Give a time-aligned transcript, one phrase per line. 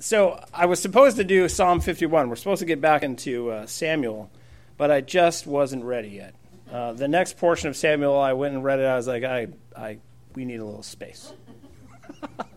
[0.00, 2.28] so I was supposed to do Psalm 51.
[2.28, 4.30] We're supposed to get back into uh, Samuel,
[4.76, 6.34] but I just wasn't ready yet.
[6.72, 8.84] Uh, the next portion of Samuel, I went and read it.
[8.84, 9.98] I was like, I, I,
[10.34, 11.32] we need a little space.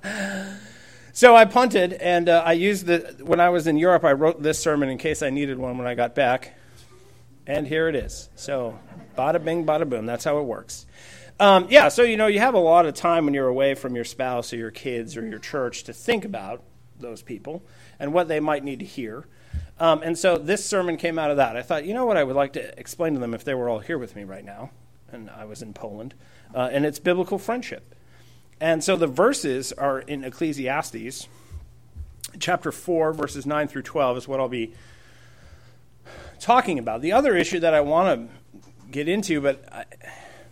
[1.14, 3.16] so I punted, and uh, I used the.
[3.21, 5.88] When I was in Europe, I wrote this sermon in case I needed one when
[5.88, 6.54] I got back,
[7.46, 8.30] and here it is.
[8.36, 8.80] So,
[9.18, 10.05] bada bing, bada boom.
[10.05, 10.86] That's how it works.
[11.39, 13.96] Um, yeah, so you know, you have a lot of time when you're away from
[13.96, 16.64] your spouse or your kids or your church to think about
[17.04, 17.62] those people
[18.00, 19.26] and what they might need to hear.
[19.80, 21.56] Um, and so this sermon came out of that.
[21.56, 23.70] I thought, you know what, I would like to explain to them if they were
[23.70, 24.71] all here with me right now,
[25.11, 26.16] and I was in Poland,
[26.56, 27.94] uh, and it's biblical friendship.
[28.60, 31.28] And so the verses are in Ecclesiastes,
[32.39, 34.73] chapter 4, verses 9 through 12 is what I'll be
[36.39, 37.02] talking about.
[37.02, 39.86] The other issue that I want to get into, but, I,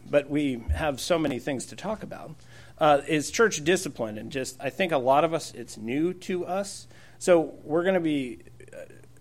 [0.10, 2.36] but we have so many things to talk about,
[2.82, 4.18] uh, is church discipline.
[4.18, 6.88] And just, I think a lot of us, it's new to us.
[7.20, 8.40] So we're going to be,
[8.74, 8.78] uh,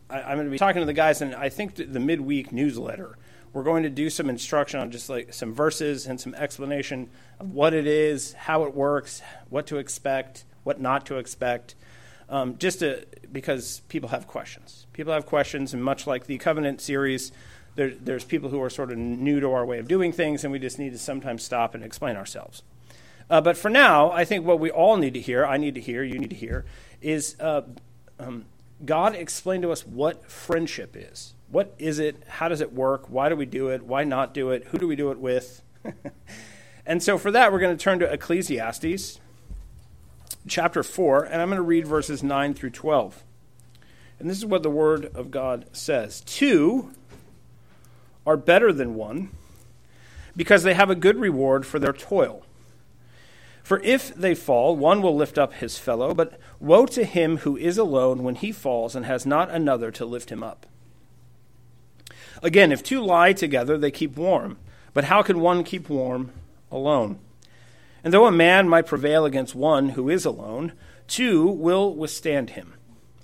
[0.08, 3.18] I, am going to be talking to the guys, and I think the midweek newsletter,
[3.52, 7.50] we're going to do some instruction on just like some verses and some explanation of
[7.50, 9.20] what it is, how it works,
[9.50, 11.74] what to expect, what not to expect.
[12.30, 14.86] Um, just to, because people have questions.
[14.94, 17.30] People have questions, and much like the Covenant series,
[17.74, 20.52] there, there's people who are sort of new to our way of doing things, and
[20.52, 22.62] we just need to sometimes stop and explain ourselves.
[23.30, 25.80] Uh, but for now, I think what we all need to hear, I need to
[25.80, 26.64] hear, you need to hear,
[27.00, 27.62] is uh,
[28.18, 28.44] um,
[28.84, 31.34] God explain to us what friendship is.
[31.48, 32.22] What is it?
[32.26, 33.08] How does it work?
[33.08, 33.84] Why do we do it?
[33.84, 34.64] Why not do it?
[34.68, 35.62] Who do we do it with?
[36.86, 39.20] and so for that, we're going to turn to Ecclesiastes
[40.48, 43.22] chapter 4, and I'm going to read verses 9 through 12.
[44.18, 46.90] And this is what the Word of God says Two
[48.26, 49.30] are better than one
[50.36, 52.44] because they have a good reward for their toil.
[53.62, 57.56] For if they fall, one will lift up his fellow, but woe to him who
[57.56, 60.66] is alone when he falls and has not another to lift him up.
[62.42, 64.58] Again, if two lie together, they keep warm.
[64.92, 66.32] But how can one keep warm
[66.70, 67.18] alone?
[68.02, 70.72] And though a man might prevail against one who is alone,
[71.06, 72.74] two will withstand him.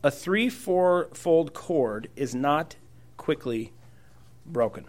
[0.03, 2.77] A three fold cord is not
[3.17, 3.73] quickly
[4.45, 4.85] broken.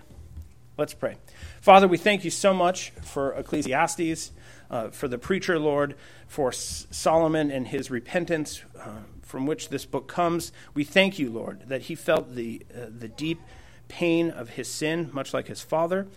[0.78, 1.16] Let's pray.
[1.62, 4.32] Father, we thank you so much for Ecclesiastes
[4.70, 5.96] uh, for the preacher, Lord,
[6.28, 10.52] for S- Solomon and his repentance uh, from which this book comes.
[10.74, 13.42] We thank you, Lord, that he felt the, uh, the deep
[13.88, 16.08] pain of his sin, much like his father,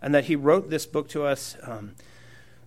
[0.00, 1.56] and that he wrote this book to us.
[1.62, 1.94] Um,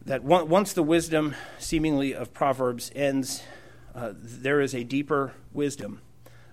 [0.06, 3.44] that one, once the wisdom, seemingly, of Proverbs ends,
[3.94, 6.01] uh, there is a deeper wisdom.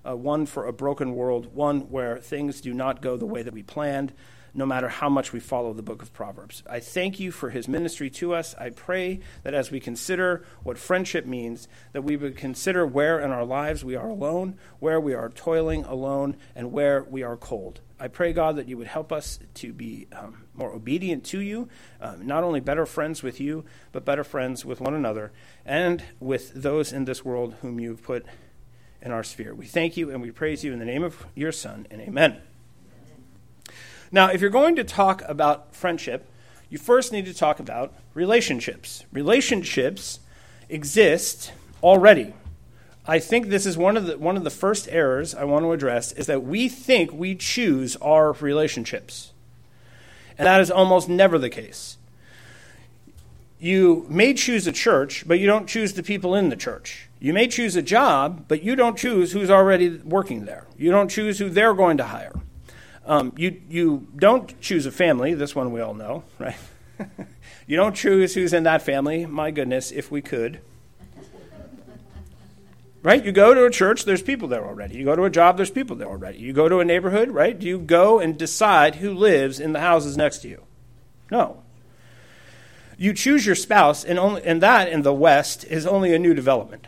[0.06, 3.52] Uh, one for a broken world, one where things do not go the way that
[3.52, 4.12] we planned,
[4.58, 6.64] no matter how much we follow the book of Proverbs.
[6.68, 8.56] I thank you for his ministry to us.
[8.56, 13.30] I pray that as we consider what friendship means, that we would consider where in
[13.30, 17.80] our lives we are alone, where we are toiling alone, and where we are cold.
[18.00, 21.68] I pray, God, that you would help us to be um, more obedient to you,
[22.00, 25.30] um, not only better friends with you, but better friends with one another
[25.64, 28.26] and with those in this world whom you've put
[29.00, 29.54] in our sphere.
[29.54, 32.40] We thank you and we praise you in the name of your Son, and amen.
[34.10, 36.26] Now, if you're going to talk about friendship,
[36.70, 39.04] you first need to talk about relationships.
[39.12, 40.20] Relationships
[40.68, 41.52] exist
[41.82, 42.34] already.
[43.06, 45.72] I think this is one of the one of the first errors I want to
[45.72, 49.32] address is that we think we choose our relationships.
[50.36, 51.96] And that is almost never the case.
[53.58, 57.08] You may choose a church, but you don't choose the people in the church.
[57.18, 60.66] You may choose a job, but you don't choose who's already working there.
[60.76, 62.34] You don't choose who they're going to hire.
[63.08, 65.32] Um, you, you don't choose a family.
[65.32, 66.56] This one we all know, right?
[67.66, 69.24] you don't choose who's in that family.
[69.24, 70.60] My goodness, if we could.
[73.02, 73.24] Right?
[73.24, 74.96] You go to a church, there's people there already.
[74.96, 76.38] You go to a job, there's people there already.
[76.38, 77.58] You go to a neighborhood, right?
[77.58, 80.64] Do you go and decide who lives in the houses next to you?
[81.30, 81.62] No.
[82.98, 86.34] You choose your spouse, and, only, and that in the West is only a new
[86.34, 86.86] development.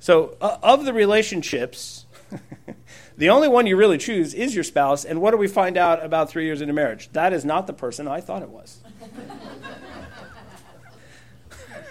[0.00, 2.06] So, uh, of the relationships
[3.20, 5.04] The only one you really choose is your spouse.
[5.04, 7.10] And what do we find out about three years into marriage?
[7.12, 8.78] That is not the person I thought it was.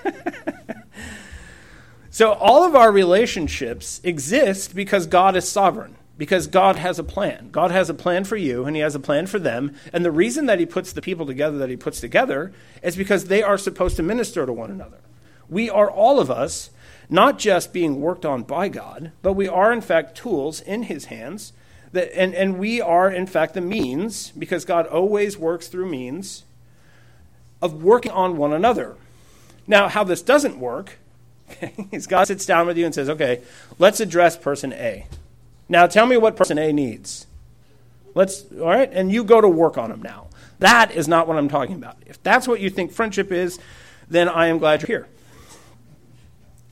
[2.10, 7.50] so, all of our relationships exist because God is sovereign, because God has a plan.
[7.52, 9.76] God has a plan for you, and He has a plan for them.
[9.94, 13.26] And the reason that He puts the people together that He puts together is because
[13.26, 14.98] they are supposed to minister to one another.
[15.48, 16.72] We are all of us
[17.10, 21.06] not just being worked on by God, but we are, in fact, tools in His
[21.06, 21.54] hands.
[21.92, 26.44] That, and, and we are, in fact, the means, because God always works through means,
[27.62, 28.96] of working on one another.
[29.66, 30.98] Now, how this doesn't work
[31.62, 32.08] Okay?
[32.08, 33.42] God sits down with you and says, okay,
[33.78, 35.08] let's address person A.
[35.68, 37.28] Now tell me what person A needs.
[38.16, 38.90] Let's, all right?
[38.92, 40.28] And you go to work on them now.
[40.60, 41.98] That is not what I'm talking about.
[42.06, 43.60] If that's what you think friendship is,
[44.10, 45.08] then I am glad you're here.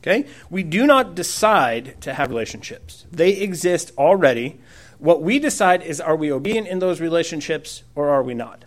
[0.07, 0.25] Okay?
[0.49, 4.59] We do not decide to have relationships, they exist already.
[4.99, 8.65] What we decide is are we obedient in those relationships or are we not?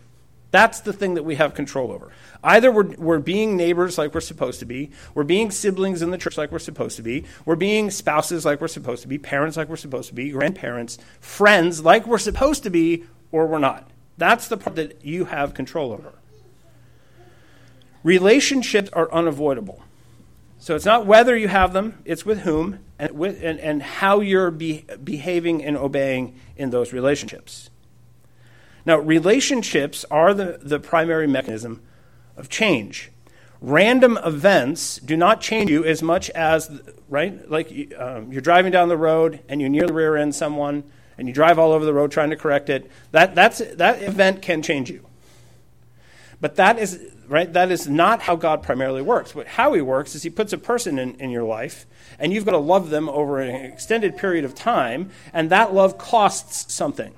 [0.53, 2.13] That's the thing that we have control over.
[2.43, 6.19] Either we're, we're being neighbors like we're supposed to be, we're being siblings in the
[6.19, 9.57] church like we're supposed to be, we're being spouses like we're supposed to be, parents
[9.57, 13.91] like we're supposed to be, grandparents, friends like we're supposed to be, or we're not.
[14.19, 16.13] That's the part that you have control over.
[18.03, 19.83] Relationships are unavoidable.
[20.61, 24.21] So it's not whether you have them, it's with whom and, with, and, and how
[24.21, 27.71] you're be, behaving and obeying in those relationships.
[28.85, 31.83] Now, relationships are the, the primary mechanism
[32.37, 33.11] of change.
[33.63, 36.71] Random events do not change you as much as,
[37.09, 37.51] right?
[37.51, 40.85] Like um, you're driving down the road and you near the rear end someone
[41.17, 42.91] and you drive all over the road trying to correct it.
[43.13, 45.07] That, that's, that event can change you.
[46.41, 46.99] But that is,
[47.29, 49.33] right, that is not how God primarily works.
[49.33, 51.87] But how He works is He puts a person in, in your life,
[52.19, 55.99] and you've got to love them over an extended period of time, and that love
[55.99, 57.15] costs something.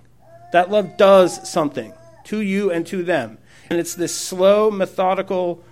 [0.53, 1.93] That love does something
[2.25, 3.39] to you and to them.
[3.71, 5.65] And it's this slow, methodical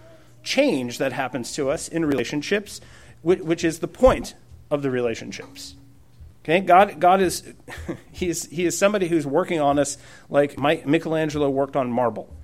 [0.43, 2.81] change that happens to us in relationships,
[3.23, 4.35] which is the point
[4.70, 5.75] of the relationships.
[6.44, 7.43] Okay, God, God is
[8.12, 9.99] he is he is somebody who's working on us
[10.31, 12.35] like Michelangelo worked on marble.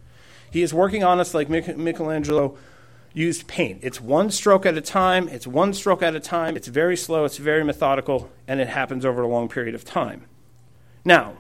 [0.51, 2.57] He is working on us like Michelangelo
[3.13, 3.81] used paint.
[3.83, 5.29] It's one stroke at a time.
[5.29, 6.57] It's one stroke at a time.
[6.57, 7.25] It's very slow.
[7.25, 10.27] It's very methodical, and it happens over a long period of time.
[11.05, 11.35] Now,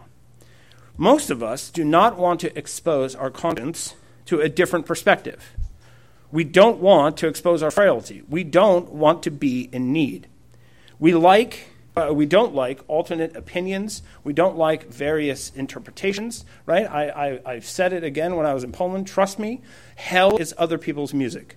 [0.96, 3.94] most of us do not want to expose our conscience
[4.24, 5.54] to a different perspective.
[6.32, 8.22] We don't want to expose our frailty.
[8.28, 10.28] We don't want to be in need.
[10.98, 14.02] We like uh, we don't like alternate opinions.
[14.22, 16.86] We don't like various interpretations, right?
[16.86, 19.06] I, I, have said it again when I was in Poland.
[19.06, 19.62] Trust me,
[19.96, 21.56] hell is other people's music.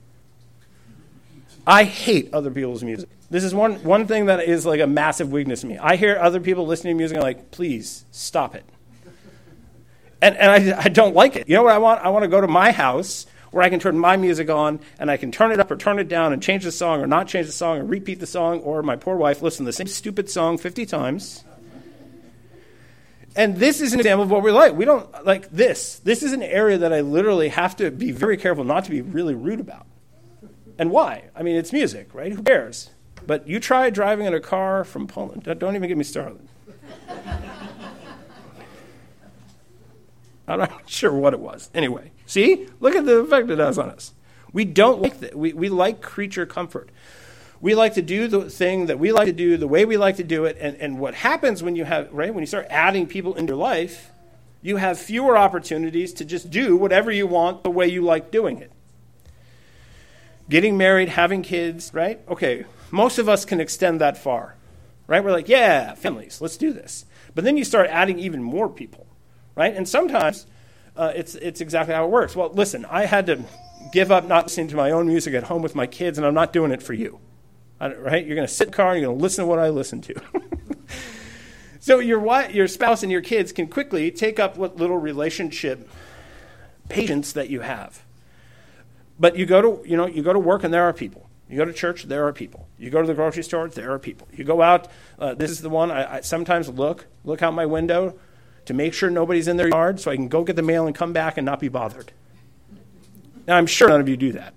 [1.67, 3.09] I hate other people's music.
[3.29, 5.77] This is one, one thing that is like a massive weakness to me.
[5.77, 8.63] I hear other people listening to music and I'm like, please stop it.
[10.21, 11.49] And, and I, I don't like it.
[11.49, 12.01] You know what I want?
[12.01, 15.09] I want to go to my house where I can turn my music on and
[15.09, 17.27] I can turn it up or turn it down and change the song or not
[17.27, 19.87] change the song or repeat the song, or my poor wife listen to the same
[19.87, 21.43] stupid song 50 times.
[23.35, 24.75] And this is an example of what we're like.
[24.75, 25.99] We don't like this.
[25.99, 29.01] This is an area that I literally have to be very careful not to be
[29.01, 29.85] really rude about.
[30.77, 31.25] And why?
[31.35, 32.31] I mean, it's music, right?
[32.31, 32.89] Who cares?
[33.27, 35.43] But you try driving in a car from Poland.
[35.59, 36.39] Don't even get me started.
[40.47, 41.69] I'm not sure what it was.
[41.75, 42.67] Anyway, see?
[42.79, 44.13] Look at the effect it has on us.
[44.51, 45.35] We don't like that.
[45.35, 46.89] We, we like creature comfort.
[47.61, 50.15] We like to do the thing that we like to do the way we like
[50.17, 50.57] to do it.
[50.59, 53.57] And, and what happens when you have, right, when you start adding people into your
[53.57, 54.11] life,
[54.61, 58.59] you have fewer opportunities to just do whatever you want the way you like doing
[58.59, 58.71] it.
[60.49, 62.19] Getting married, having kids, right?
[62.27, 64.55] Okay, most of us can extend that far,
[65.05, 65.23] right?
[65.23, 67.05] We're like, yeah, families, let's do this.
[67.35, 69.05] But then you start adding even more people
[69.59, 69.75] right?
[69.75, 70.45] And sometimes
[70.99, 72.35] uh, it's, it's exactly how it works.
[72.35, 73.45] Well, listen, I had to
[73.93, 76.33] give up not listening to my own music at home with my kids, and I'm
[76.33, 77.19] not doing it for you,
[77.79, 78.25] right?
[78.25, 79.69] You're going to sit in the car and you're going to listen to what I
[79.69, 80.21] listen to.
[81.79, 85.89] so your, wife, your spouse and your kids can quickly take up what little relationship
[86.89, 88.03] patience that you have.
[89.17, 91.29] But you go to, you know, you go to work and there are people.
[91.49, 92.67] You go to church, there are people.
[92.77, 94.27] You go to the grocery store, there are people.
[94.33, 97.65] You go out, uh, this is the one I, I sometimes look, look out my
[97.65, 98.19] window
[98.69, 100.95] to make sure nobody's in their yard so I can go get the mail and
[100.95, 102.11] come back and not be bothered.
[103.47, 104.53] Now, I'm sure none of you do that.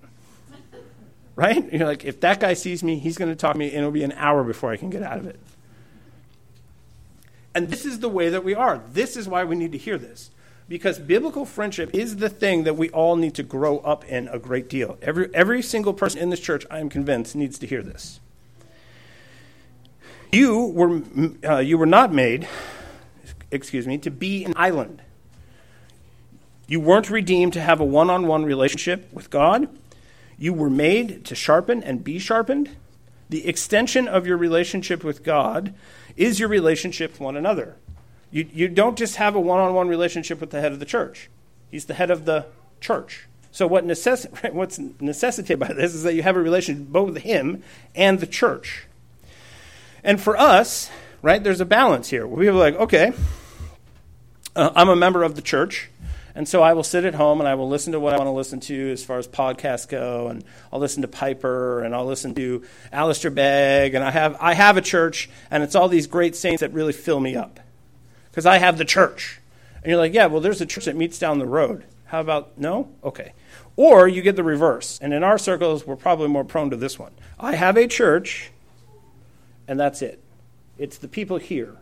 [1.35, 1.73] Right?
[1.73, 3.90] You're like, if that guy sees me, he's going to talk to me, and it'll
[3.90, 5.40] be an hour before I can get out of it.
[7.54, 8.83] And this is the way that we are.
[8.92, 10.31] This is why we need to hear this.
[10.69, 14.38] Because biblical friendship is the thing that we all need to grow up in a
[14.38, 14.99] great deal.
[15.00, 18.21] Every, every single person in this church, I am convinced, needs to hear this.
[20.31, 21.00] You were,
[21.42, 22.47] uh, you were not made
[23.52, 25.02] excuse me, to be an island.
[26.66, 29.68] You weren't redeemed to have a one on one relationship with God.
[30.38, 32.71] You were made to sharpen and be sharpened.
[33.28, 35.75] The extension of your relationship with God
[36.16, 37.76] is your relationship with one another.
[38.30, 40.87] You, you don't just have a one on one relationship with the head of the
[40.87, 41.28] church,
[41.71, 42.47] he's the head of the
[42.80, 43.26] church.
[43.50, 47.23] So, what necess- what's necessitated by this is that you have a relationship both with
[47.23, 47.62] him
[47.94, 48.87] and the church.
[50.02, 50.90] And for us,
[51.21, 52.26] right, there's a balance here.
[52.26, 53.12] We are like, okay,
[54.56, 55.88] uh, I'm a member of the church,
[56.35, 58.26] And so I will sit at home and I will listen to what I want
[58.28, 62.06] to listen to as far as podcasts go, and I'll listen to Piper and I'll
[62.06, 66.06] listen to Alistair Begg, and I have I have a church, and it's all these
[66.06, 67.61] great saints that really fill me up,
[68.30, 69.40] because I have the church.
[69.82, 71.85] And you're like, yeah, well, there's a church that meets down the road.
[72.06, 72.88] How about no?
[73.02, 73.32] Okay.
[73.76, 76.99] Or you get the reverse, and in our circles, we're probably more prone to this
[76.99, 77.12] one.
[77.38, 78.52] I have a church,
[79.68, 80.23] and that's it.
[80.78, 81.76] It's the people here,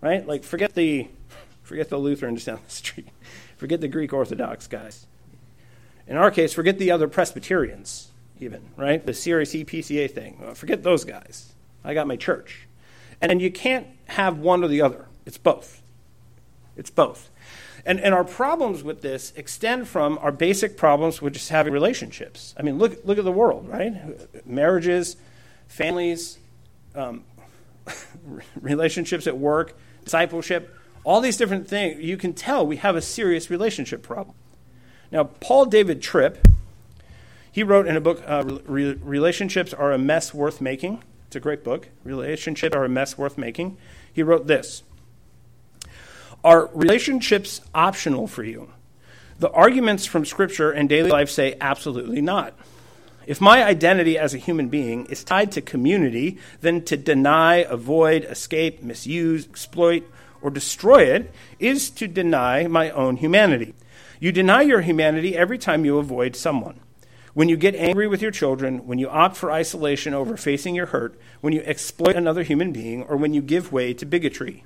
[0.00, 0.26] right?
[0.26, 1.08] Like forget the
[1.70, 3.06] forget the Lutherans down the street.
[3.56, 5.06] Forget the Greek Orthodox guys.
[6.08, 8.08] In our case, forget the other Presbyterians,
[8.40, 9.06] even, right?
[9.06, 10.52] The CRC PCA thing.
[10.56, 11.52] Forget those guys.
[11.84, 12.66] I got my church.
[13.20, 15.06] And you can't have one or the other.
[15.24, 15.80] It's both.
[16.76, 17.30] It's both.
[17.86, 22.52] And, and our problems with this extend from our basic problems with just having relationships.
[22.58, 24.44] I mean, look, look at the world, right?
[24.44, 25.16] Marriages,
[25.68, 26.36] families,
[26.96, 27.22] um,
[28.60, 33.50] relationships at work, discipleship, all these different things, you can tell we have a serious
[33.50, 34.36] relationship problem.
[35.10, 36.46] Now, Paul David Tripp,
[37.50, 41.02] he wrote in a book, uh, Re- Relationships Are a Mess Worth Making.
[41.26, 41.88] It's a great book.
[42.04, 43.76] Relationships Are a Mess Worth Making.
[44.12, 44.82] He wrote this
[46.44, 48.70] Are relationships optional for you?
[49.38, 52.54] The arguments from Scripture and daily life say absolutely not.
[53.26, 58.24] If my identity as a human being is tied to community, then to deny, avoid,
[58.24, 60.04] escape, misuse, exploit,
[60.42, 63.74] or destroy it is to deny my own humanity.
[64.18, 66.80] You deny your humanity every time you avoid someone.
[67.32, 70.86] When you get angry with your children, when you opt for isolation over facing your
[70.86, 74.64] hurt, when you exploit another human being, or when you give way to bigotry.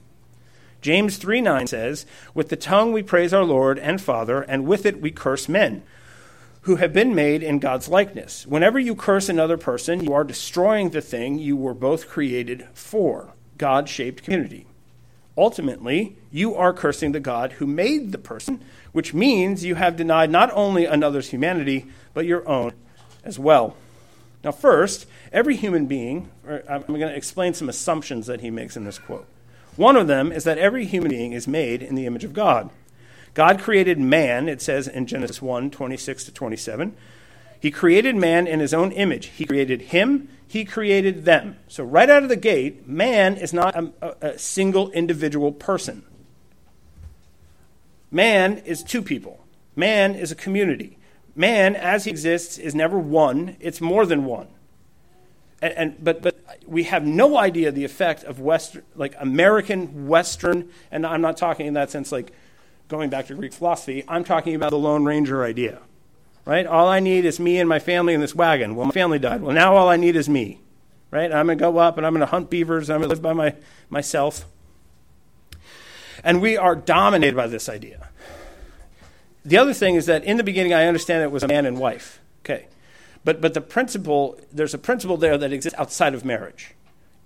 [0.80, 2.04] James 3 9 says,
[2.34, 5.82] With the tongue we praise our Lord and Father, and with it we curse men
[6.62, 8.46] who have been made in God's likeness.
[8.46, 13.34] Whenever you curse another person, you are destroying the thing you were both created for
[13.58, 14.66] God shaped community.
[15.36, 18.60] Ultimately, you are cursing the God who made the person,
[18.92, 22.72] which means you have denied not only another's humanity, but your own
[23.24, 23.76] as well.
[24.44, 28.84] Now, first, every human being, I'm going to explain some assumptions that he makes in
[28.84, 29.26] this quote.
[29.76, 32.70] One of them is that every human being is made in the image of God.
[33.32, 36.94] God created man, it says in Genesis 1 26 to 27.
[37.58, 39.26] He created man in his own image.
[39.26, 41.56] He created him he created them.
[41.68, 46.04] So, right out of the gate, man is not a, a, single individual person.
[48.10, 50.98] Man is two people, man is a community.
[51.36, 54.46] Man, as he exists, is never one, it's more than one.
[55.60, 60.70] And, and, but, but we have no idea the effect of Western, like American Western,
[60.92, 62.32] and I'm not talking in that sense like
[62.86, 65.80] going back to Greek philosophy, I'm talking about the Lone Ranger idea
[66.44, 66.66] right?
[66.66, 68.76] All I need is me and my family in this wagon.
[68.76, 69.42] Well, my family died.
[69.42, 70.60] Well, now all I need is me,
[71.10, 71.32] right?
[71.32, 72.90] I'm going to go up and I'm going to hunt beavers.
[72.90, 73.54] I'm going to live by my,
[73.88, 74.44] myself.
[76.22, 78.08] And we are dominated by this idea.
[79.44, 81.78] The other thing is that in the beginning, I understand it was a man and
[81.78, 82.20] wife.
[82.40, 82.66] Okay.
[83.24, 86.74] But, but the principle, there's a principle there that exists outside of marriage.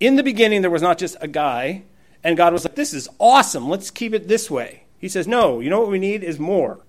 [0.00, 1.82] In the beginning, there was not just a guy,
[2.22, 3.68] and God was like, this is awesome.
[3.68, 4.84] Let's keep it this way.
[4.98, 6.80] He says, no, you know what we need is more.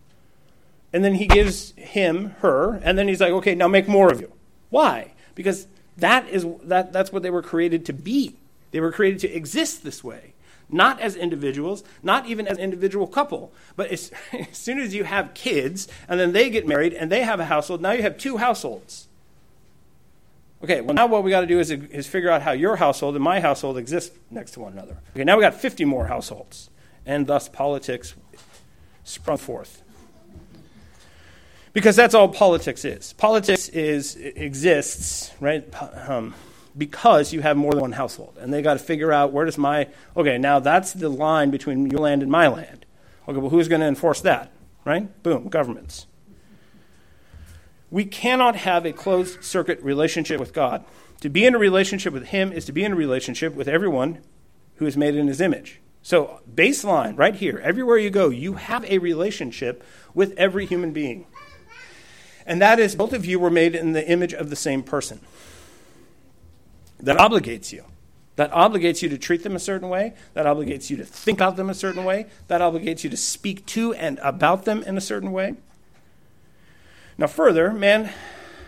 [0.91, 4.19] And then he gives him her, and then he's like, okay, now make more of
[4.21, 4.31] you.
[4.69, 5.13] Why?
[5.35, 5.67] Because
[5.97, 8.35] that is that, that's what they were created to be.
[8.71, 10.33] They were created to exist this way.
[10.71, 13.51] Not as individuals, not even as an individual couple.
[13.75, 17.23] But as, as soon as you have kids, and then they get married, and they
[17.23, 19.07] have a household, now you have two households.
[20.63, 23.15] Okay, well, now what we got to do is, is figure out how your household
[23.15, 24.97] and my household exist next to one another.
[25.15, 26.69] Okay, now we got 50 more households,
[27.05, 28.13] and thus politics
[29.03, 29.81] sprung forth
[31.73, 33.13] because that's all politics is.
[33.13, 35.65] Politics is exists right
[36.09, 36.33] um,
[36.77, 39.57] because you have more than one household, and they got to figure out where does
[39.57, 42.85] my okay now that's the line between your land and my land.
[43.27, 44.51] Okay, well who's going to enforce that?
[44.85, 45.21] Right?
[45.23, 46.07] Boom, governments.
[47.91, 50.85] We cannot have a closed circuit relationship with God.
[51.21, 54.19] To be in a relationship with Him is to be in a relationship with everyone
[54.75, 55.81] who is made in His image.
[56.01, 59.83] So, baseline, right here, everywhere you go, you have a relationship
[60.13, 61.25] with every human being
[62.49, 65.21] and that is both of you were made in the image of the same person.
[66.99, 67.85] That obligates you.
[68.37, 70.15] That obligates you to treat them a certain way.
[70.33, 72.25] That obligates you to think about them a certain way.
[72.47, 75.57] That obligates you to speak to and about them in a certain way.
[77.19, 78.11] Now, further, man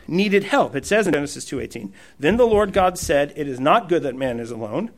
[0.07, 0.75] needed help.
[0.75, 4.15] It says in Genesis 2:18, "Then the Lord God said, it is not good that
[4.15, 4.91] man is alone.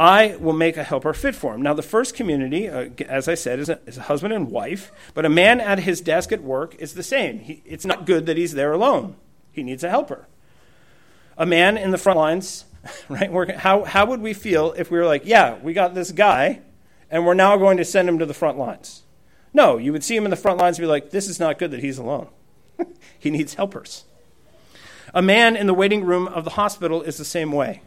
[0.00, 1.60] I will make a helper fit for him.
[1.60, 4.90] Now, the first community, uh, as I said, is a, is a, husband and wife,
[5.12, 7.40] but a man at his desk at work is the same.
[7.40, 9.16] He, it's not good that he's there alone,
[9.52, 10.26] he needs a helper.
[11.36, 12.64] A man in the front lines,
[13.10, 13.30] right?
[13.30, 16.62] Working, how, how would we feel if we were like, yeah, we got this guy,
[17.10, 19.02] and we're now going to send him to the front lines?
[19.52, 21.58] No, you would see him in the front lines and be like, this is not
[21.58, 22.28] good that he's alone.
[23.18, 24.04] he needs helpers.
[25.12, 27.82] A man in the waiting room of the hospital is the same way,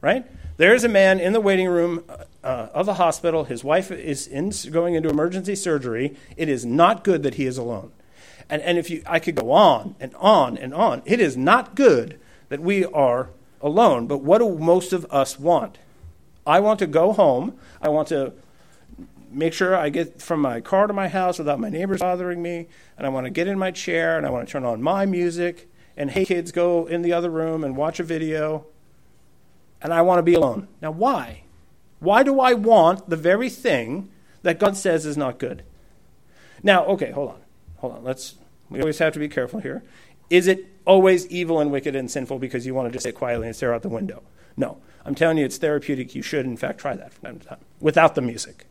[0.00, 0.24] right?
[0.58, 2.02] There is a man in the waiting room
[2.42, 3.44] uh, of the hospital.
[3.44, 6.16] His wife is in, going into emergency surgery.
[6.36, 7.92] It is not good that he is alone.
[8.50, 11.02] And, and if you, I could go on and on and on.
[11.04, 14.08] It is not good that we are alone.
[14.08, 15.78] But what do most of us want?
[16.44, 17.56] I want to go home.
[17.80, 18.32] I want to
[19.30, 22.66] make sure I get from my car to my house without my neighbors bothering me.
[22.96, 25.06] And I want to get in my chair and I want to turn on my
[25.06, 25.70] music.
[25.96, 28.66] And hey, kids, go in the other room and watch a video.
[29.80, 30.68] And I want to be alone.
[30.82, 31.44] Now, why?
[32.00, 34.10] Why do I want the very thing
[34.42, 35.64] that God says is not good?
[36.62, 37.40] Now, okay, hold on.
[37.78, 38.04] Hold on.
[38.04, 38.34] Let's
[38.70, 39.82] we always have to be careful here.
[40.30, 43.46] Is it always evil and wicked and sinful because you want to just sit quietly
[43.46, 44.22] and stare out the window?
[44.56, 44.78] No.
[45.04, 46.14] I'm telling you, it's therapeutic.
[46.14, 48.66] You should, in fact, try that from time to time without the music.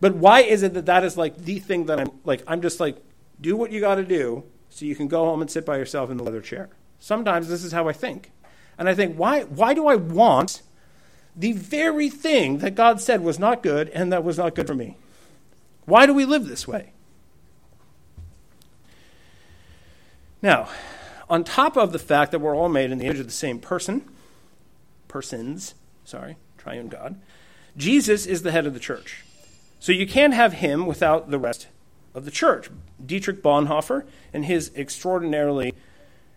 [0.00, 2.80] But why is it that that is like the thing that I'm like, I'm just
[2.80, 2.96] like,
[3.40, 6.10] do what you got to do so you can go home and sit by yourself
[6.10, 6.70] in the leather chair?
[6.98, 8.30] Sometimes this is how I think.
[8.78, 10.62] And I think, why, why do I want
[11.34, 14.74] the very thing that God said was not good and that was not good for
[14.74, 14.96] me?
[15.84, 16.92] Why do we live this way?
[20.40, 20.68] Now,
[21.28, 23.58] on top of the fact that we're all made in the image of the same
[23.58, 24.08] person,
[25.08, 27.20] persons, sorry, triune God,
[27.76, 29.24] Jesus is the head of the church.
[29.80, 31.68] So you can't have him without the rest
[32.14, 32.70] of the church.
[33.04, 35.74] Dietrich Bonhoeffer, in his extraordinarily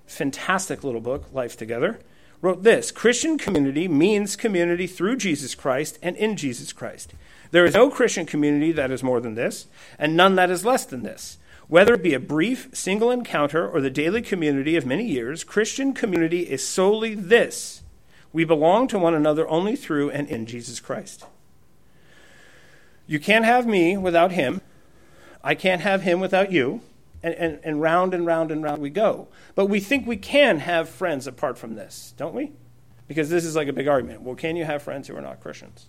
[0.06, 2.00] fantastic little book, Life Together,
[2.42, 7.14] wrote this Christian community means community through Jesus Christ and in Jesus Christ.
[7.52, 9.68] There is no Christian community that is more than this,
[10.00, 11.38] and none that is less than this.
[11.68, 15.94] Whether it be a brief, single encounter or the daily community of many years, Christian
[15.94, 17.82] community is solely this
[18.34, 21.26] we belong to one another only through and in Jesus Christ.
[23.08, 24.62] You can't have me without him.
[25.44, 26.82] I can't have him without you.
[27.24, 29.28] And, and, and round and round and round we go.
[29.54, 32.52] But we think we can have friends apart from this, don't we?
[33.08, 34.22] Because this is like a big argument.
[34.22, 35.88] Well, can you have friends who are not Christians?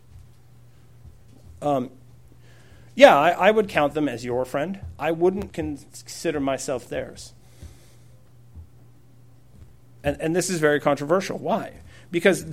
[1.63, 1.91] Um,
[2.95, 4.81] yeah, I, I would count them as your friend.
[4.99, 7.33] I wouldn't consider myself theirs.
[10.05, 11.39] And, and this is very controversial.
[11.39, 11.75] Why?
[12.11, 12.45] Because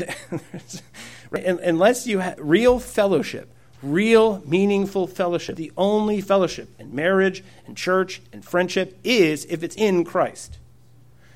[1.31, 8.21] unless you have real fellowship, real meaningful fellowship, the only fellowship in marriage and church
[8.33, 10.57] and friendship is if it's in Christ.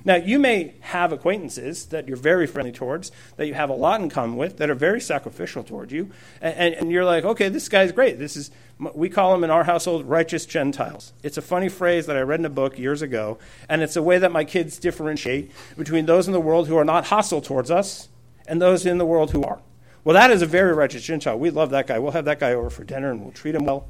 [0.05, 4.01] Now, you may have acquaintances that you're very friendly towards, that you have a lot
[4.01, 7.69] in common with, that are very sacrificial toward you, and, and, you're like, okay, this
[7.69, 8.19] guy's great.
[8.19, 8.51] This is
[8.93, 11.13] we call them in our household righteous Gentiles.
[11.23, 13.37] It's a funny phrase that I read in a book years ago,
[13.69, 16.83] and it's a way that my kids differentiate between those in the world who are
[16.83, 18.09] not hostile towards us
[18.45, 19.59] and those in the world who are.
[20.03, 21.39] Well, that is a very righteous Gentile.
[21.39, 21.99] We love that guy.
[21.99, 23.87] We'll have that guy over for dinner and we'll treat him well.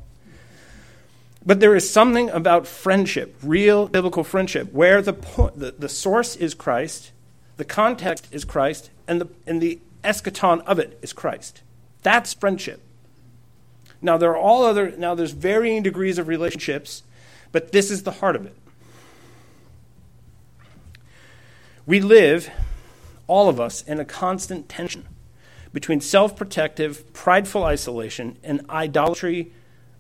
[1.46, 5.14] But there is something about friendship, real biblical friendship, where the,
[5.56, 7.12] the, the source is Christ,
[7.58, 11.62] the context is Christ, and the, and the eschaton of it is Christ.
[12.02, 12.82] That's friendship.
[14.02, 17.04] Now there are all other now there's varying degrees of relationships,
[17.52, 18.56] but this is the heart of it.
[21.86, 22.50] We live,
[23.28, 25.08] all of us, in a constant tension
[25.74, 29.52] between self-protective, prideful isolation and idolatry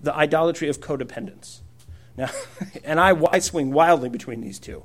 [0.03, 1.61] the idolatry of codependence.
[2.15, 2.29] Now,
[2.83, 4.83] and I, I swing wildly between these two.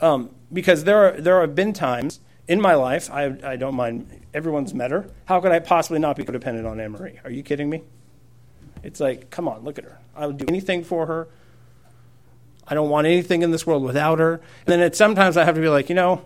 [0.00, 4.08] Um, because there, are, there have been times in my life, I, I don't mind,
[4.32, 5.08] everyone's met her.
[5.26, 7.20] How could I possibly not be codependent on Anne Marie?
[7.24, 7.82] Are you kidding me?
[8.82, 9.98] It's like, come on, look at her.
[10.14, 11.28] I would do anything for her.
[12.68, 14.34] I don't want anything in this world without her.
[14.34, 16.24] And then it, sometimes I have to be like, you know,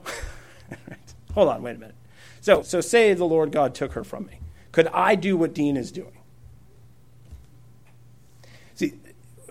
[1.34, 1.94] hold on, wait a minute.
[2.40, 4.40] So, so say the Lord God took her from me.
[4.72, 6.16] Could I do what Dean is doing?
[8.74, 8.94] See,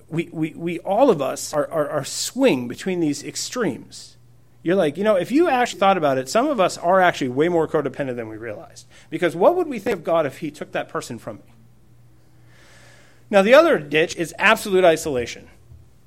[0.08, 4.18] we, we, we all of us are, are, are swing between these extremes.
[4.64, 7.30] You're like, you know, if you actually thought about it, some of us are actually
[7.30, 8.88] way more codependent than we realized.
[9.10, 11.54] Because what would we think of God if He took that person from me?
[13.30, 15.48] Now, the other ditch is absolute isolation.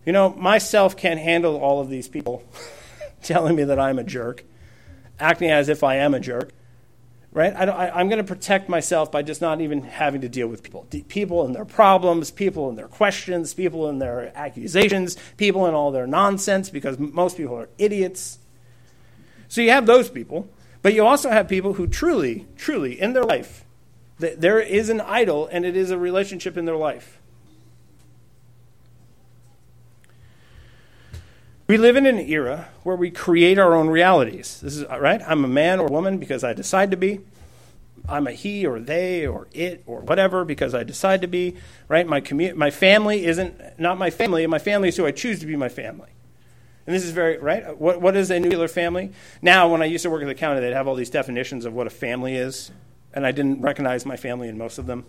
[0.04, 2.42] You know, myself can't handle all of these people
[3.22, 4.44] telling me that I'm a jerk,
[5.20, 6.50] acting as if I am a jerk
[7.32, 7.54] right?
[7.56, 10.86] I am going to protect myself by just not even having to deal with people.
[11.08, 15.90] People and their problems, people and their questions, people and their accusations, people and all
[15.90, 18.38] their nonsense, because most people are idiots.
[19.48, 20.48] So you have those people,
[20.82, 23.64] but you also have people who truly, truly, in their life,
[24.18, 27.18] there is an idol and it is a relationship in their life.
[31.66, 34.60] We live in an era where we create our own realities.
[34.60, 35.20] This is right.
[35.26, 37.20] I'm a man or woman because I decide to be.
[38.08, 41.56] I'm a he or they or it or whatever because I decide to be,
[41.88, 42.06] right?
[42.06, 45.46] My commu- my family isn't not my family, my family is who I choose to
[45.46, 46.10] be my family.
[46.84, 47.78] And this is very, right?
[47.78, 49.12] What, what is a nuclear family?
[49.40, 51.72] Now, when I used to work at the county, they'd have all these definitions of
[51.72, 52.72] what a family is,
[53.14, 55.04] and I didn't recognize my family in most of them.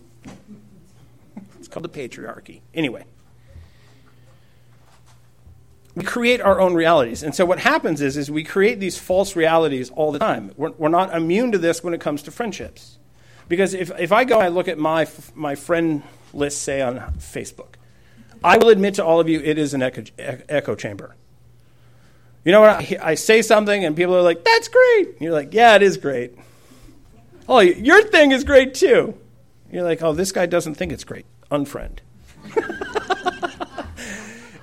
[1.57, 2.61] It's called the patriarchy.
[2.75, 3.05] Anyway
[5.95, 7.21] we create our own realities.
[7.21, 10.51] And so what happens is, is we create these false realities all the time.
[10.57, 12.97] We're, we're not immune to this when it comes to friendships.
[13.47, 16.01] Because if, if I go and I look at my, my friend
[16.33, 17.75] list, say on Facebook,
[18.43, 21.15] I will admit to all of you it is an echo, echo chamber.
[22.43, 22.69] You know what?
[22.71, 25.09] I, I say something and people are like, that's great.
[25.09, 26.37] And you're like, yeah, it is great.
[27.47, 29.17] Oh, your thing is great too.
[29.71, 31.25] You're like, oh, this guy doesn't think it's great.
[31.51, 31.99] Unfriend.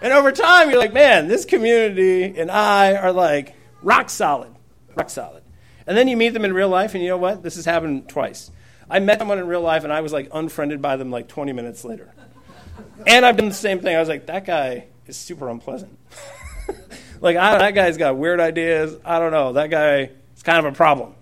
[0.02, 4.54] And over time, you're like, man, this community and I are like rock solid,
[4.94, 5.42] rock solid.
[5.86, 7.42] And then you meet them in real life, and you know what?
[7.42, 8.50] This has happened twice.
[8.88, 11.52] I met someone in real life, and I was like unfriended by them like 20
[11.52, 12.12] minutes later.
[13.06, 13.96] And I've done the same thing.
[13.96, 15.98] I was like, that guy is super unpleasant.
[17.20, 18.96] like, I, that guy's got weird ideas.
[19.04, 19.54] I don't know.
[19.54, 21.14] That guy is kind of a problem.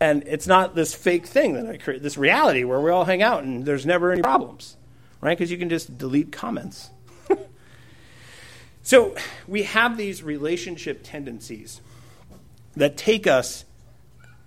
[0.00, 3.22] And it's not this fake thing that I create, this reality where we all hang
[3.22, 4.76] out and there's never any problems,
[5.20, 5.38] right?
[5.38, 6.90] Because you can just delete comments.
[8.82, 9.14] So
[9.46, 11.80] we have these relationship tendencies
[12.74, 13.64] that take us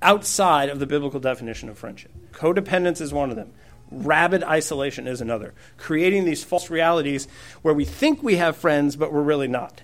[0.02, 2.12] outside of the biblical definition of friendship.
[2.32, 3.52] Codependence is one of them.
[3.92, 5.54] Rabid isolation is another.
[5.78, 7.28] Creating these false realities
[7.62, 9.84] where we think we have friends, but we're really not.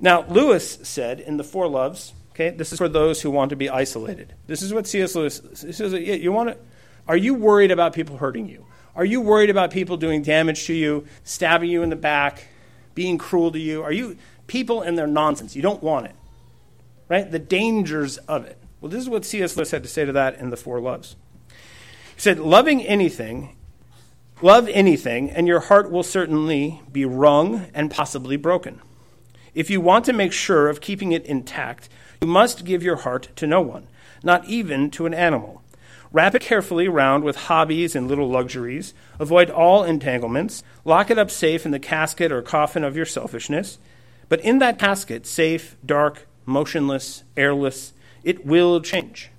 [0.00, 3.56] Now, Lewis said in The Four Loves, okay, this is for those who want to
[3.56, 4.32] be isolated.
[4.46, 5.14] This is what C.S.
[5.14, 5.92] Lewis says.
[5.92, 6.58] You want to,
[7.06, 8.66] are you worried about people hurting you?
[8.98, 12.48] Are you worried about people doing damage to you, stabbing you in the back,
[12.96, 13.80] being cruel to you?
[13.84, 15.54] Are you people and their nonsense?
[15.54, 16.16] You don't want it.
[17.08, 17.30] Right?
[17.30, 18.58] The dangers of it.
[18.80, 19.56] Well, this is what C.S.
[19.56, 21.14] Lewis had to say to that in The Four Loves.
[22.16, 23.56] He said, Loving anything,
[24.42, 28.82] love anything, and your heart will certainly be wrung and possibly broken.
[29.54, 31.88] If you want to make sure of keeping it intact,
[32.20, 33.86] you must give your heart to no one,
[34.24, 35.62] not even to an animal.
[36.10, 38.94] Wrap it carefully round with hobbies and little luxuries.
[39.18, 40.62] Avoid all entanglements.
[40.84, 43.78] Lock it up safe in the casket or coffin of your selfishness.
[44.28, 47.92] But in that casket, safe, dark, motionless, airless,
[48.22, 49.30] it will change.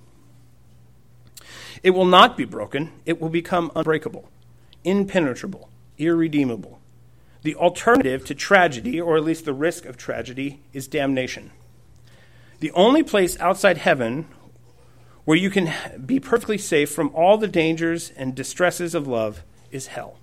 [1.82, 4.28] It will not be broken, it will become unbreakable,
[4.84, 6.78] impenetrable, irredeemable.
[7.42, 11.52] The alternative to tragedy, or at least the risk of tragedy, is damnation.
[12.58, 14.26] The only place outside heaven
[15.30, 15.72] where you can
[16.04, 20.18] be perfectly safe from all the dangers and distresses of love is hell.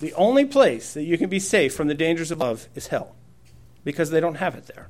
[0.00, 3.14] The only place that you can be safe from the dangers of love is hell
[3.84, 4.88] because they don't have it there.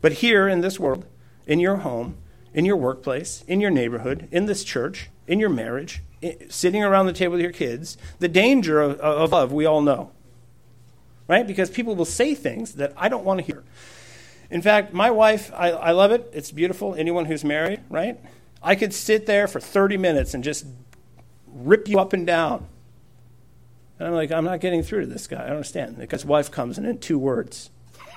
[0.00, 1.06] But here in this world,
[1.44, 2.18] in your home,
[2.54, 6.04] in your workplace, in your neighborhood, in this church, in your marriage,
[6.48, 10.12] sitting around the table with your kids, the danger of, of love we all know.
[11.26, 11.44] Right?
[11.44, 13.64] Because people will say things that I don't want to hear.
[14.50, 16.30] In fact, my wife, I, I love it.
[16.32, 16.94] It's beautiful.
[16.94, 18.18] Anyone who's married, right?
[18.62, 20.66] I could sit there for 30 minutes and just
[21.46, 22.66] rip you up and down.
[23.98, 25.38] And I'm like, I'm not getting through to this guy.
[25.38, 25.98] I don't understand.
[25.98, 27.70] Because wife comes in in two words,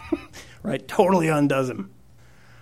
[0.63, 1.91] right, totally undoes him.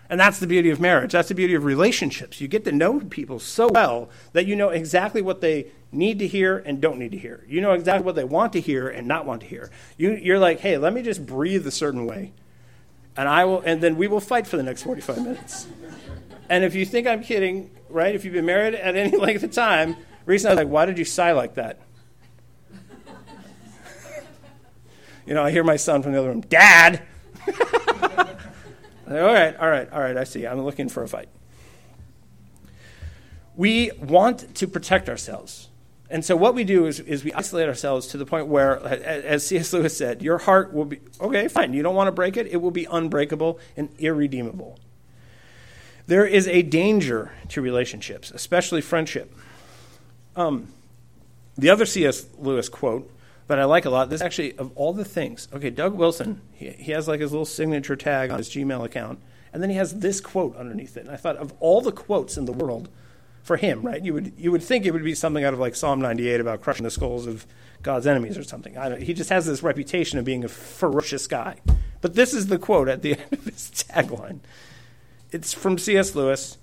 [0.09, 1.11] And that's the beauty of marriage.
[1.11, 2.41] That's the beauty of relationships.
[2.41, 6.27] You get to know people so well that you know exactly what they need to
[6.27, 7.45] hear and don't need to hear.
[7.47, 9.69] You know exactly what they want to hear and not want to hear.
[9.97, 12.31] You, you're like, hey, let me just breathe a certain way
[13.19, 15.67] and I will, and then we will fight for the next 45 minutes.
[16.49, 18.15] And if you think I'm kidding, right?
[18.15, 20.97] If you've been married at any length of time, recently I was like, why did
[20.97, 21.81] you sigh like that?
[25.25, 27.01] you know, I hear my son from the other room, Dad!
[27.47, 27.53] all
[29.09, 30.47] right, all right, all right, I see.
[30.47, 31.27] I'm looking for a fight.
[33.57, 35.68] We want to protect ourselves.
[36.09, 39.45] And so what we do is, is we isolate ourselves to the point where, as
[39.45, 39.71] C.S.
[39.73, 42.57] Lewis said, your heart will be, okay, fine, you don't want to break it, it
[42.57, 44.79] will be unbreakable and irredeemable.
[46.07, 49.31] There is a danger to relationships, especially friendship.
[50.35, 50.69] Um,
[51.55, 52.25] the other C.S.
[52.39, 53.11] Lewis quote
[53.45, 56.69] that I like a lot, this actually, of all the things, okay, Doug Wilson, he,
[56.69, 59.19] he has like his little signature tag on his Gmail account,
[59.53, 61.01] and then he has this quote underneath it.
[61.01, 62.89] And I thought, of all the quotes in the world,
[63.49, 64.05] for him, right?
[64.05, 66.61] You would you would think it would be something out of like Psalm 98 about
[66.61, 67.47] crushing the skulls of
[67.81, 68.75] God's enemies or something.
[69.01, 71.55] he just has this reputation of being a ferocious guy.
[71.99, 74.41] But this is the quote at the end of his tagline.
[75.31, 76.13] It's from C.S.
[76.13, 76.59] Lewis,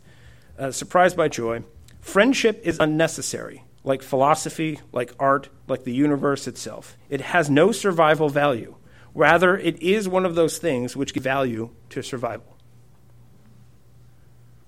[0.60, 1.64] uh, Surprised by Joy.
[2.00, 6.96] Friendship is unnecessary, like philosophy, like art, like the universe itself.
[7.10, 8.76] It has no survival value.
[9.12, 12.56] Rather, it is one of those things which give value to survival.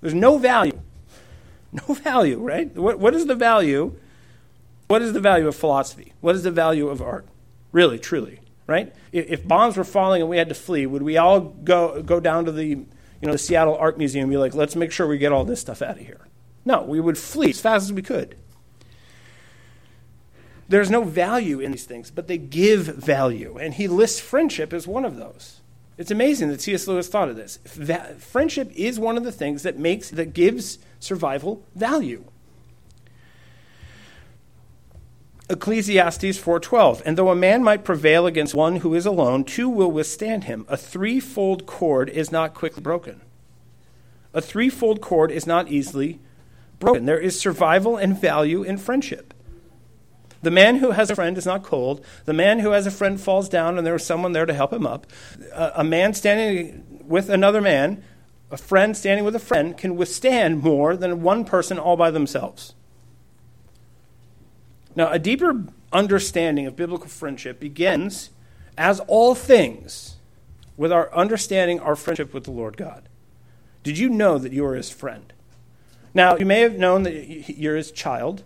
[0.00, 0.81] There's no value.
[1.72, 2.74] No value, right?
[2.74, 3.94] What, what is the value?
[4.87, 6.14] What is the value of philosophy?
[6.20, 7.26] What is the value of art?
[7.72, 8.94] Really, truly, right?
[9.12, 12.46] If, bombs were falling and we had to flee, would we all go, go down
[12.46, 12.87] to the, you
[13.20, 15.61] know, the Seattle Art Museum and be like, let's make sure we get all this
[15.61, 16.26] stuff out of here?
[16.64, 18.37] No, we would flee as fast as we could.
[20.68, 23.59] There's no value in these things, but they give value.
[23.59, 25.61] And he lists friendship as one of those.
[25.96, 26.87] It's amazing that C.S.
[26.87, 27.59] Lewis thought of this.
[28.18, 32.24] Friendship is one of the things that makes that gives survival value.
[35.50, 39.90] Ecclesiastes 4:12 And though a man might prevail against one who is alone two will
[39.90, 43.22] withstand him a threefold cord is not quickly broken
[44.34, 46.20] A threefold cord is not easily
[46.78, 49.32] broken there is survival and value in friendship
[50.42, 52.04] the man who has a friend is not cold.
[52.24, 54.72] The man who has a friend falls down and there is someone there to help
[54.72, 55.06] him up.
[55.52, 58.04] A, a man standing with another man,
[58.50, 62.74] a friend standing with a friend, can withstand more than one person all by themselves.
[64.96, 68.30] Now, a deeper understanding of biblical friendship begins,
[68.76, 70.16] as all things,
[70.76, 73.08] with our understanding our friendship with the Lord God.
[73.82, 75.32] Did you know that you are his friend?
[76.14, 78.42] Now, you may have known that you're his child.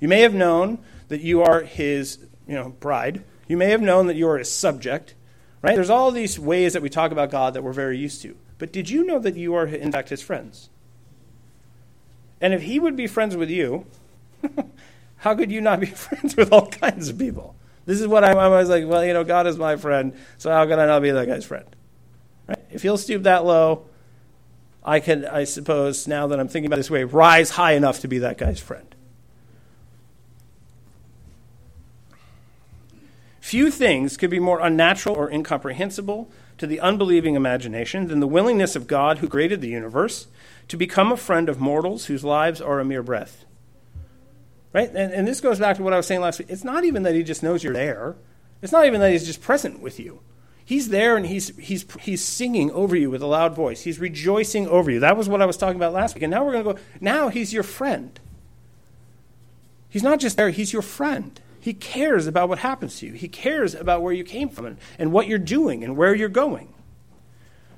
[0.00, 0.78] You may have known
[1.08, 3.22] that you are his you know, bride.
[3.46, 5.14] You may have known that you are his subject.
[5.64, 5.76] Right?
[5.76, 8.36] There's all these ways that we talk about God that we're very used to.
[8.58, 10.68] But did you know that you are, in fact, his friends?
[12.38, 13.86] And if he would be friends with you,
[15.16, 17.56] how could you not be friends with all kinds of people?
[17.86, 20.50] This is what I, I was like, well, you know, God is my friend, so
[20.50, 21.64] how can I not be that guy's friend?
[22.46, 22.62] Right?
[22.70, 23.86] If he'll stoop that low,
[24.84, 28.08] I can, I suppose, now that I'm thinking about this way, rise high enough to
[28.08, 28.93] be that guy's friend.
[33.44, 38.74] Few things could be more unnatural or incomprehensible to the unbelieving imagination than the willingness
[38.74, 40.28] of God, who created the universe,
[40.68, 43.44] to become a friend of mortals whose lives are a mere breath.
[44.72, 44.88] Right?
[44.88, 46.48] And, and this goes back to what I was saying last week.
[46.48, 48.16] It's not even that he just knows you're there,
[48.62, 50.20] it's not even that he's just present with you.
[50.64, 53.82] He's there and he's, he's, he's singing over you with a loud voice.
[53.82, 55.00] He's rejoicing over you.
[55.00, 56.22] That was what I was talking about last week.
[56.22, 58.18] And now we're going to go, now he's your friend.
[59.90, 61.38] He's not just there, he's your friend.
[61.64, 63.14] He cares about what happens to you.
[63.14, 66.28] He cares about where you came from and, and what you're doing and where you're
[66.28, 66.74] going.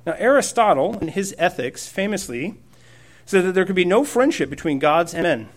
[0.05, 2.55] Now, Aristotle, in his Ethics, famously
[3.25, 5.47] said that there could be no friendship between gods and men.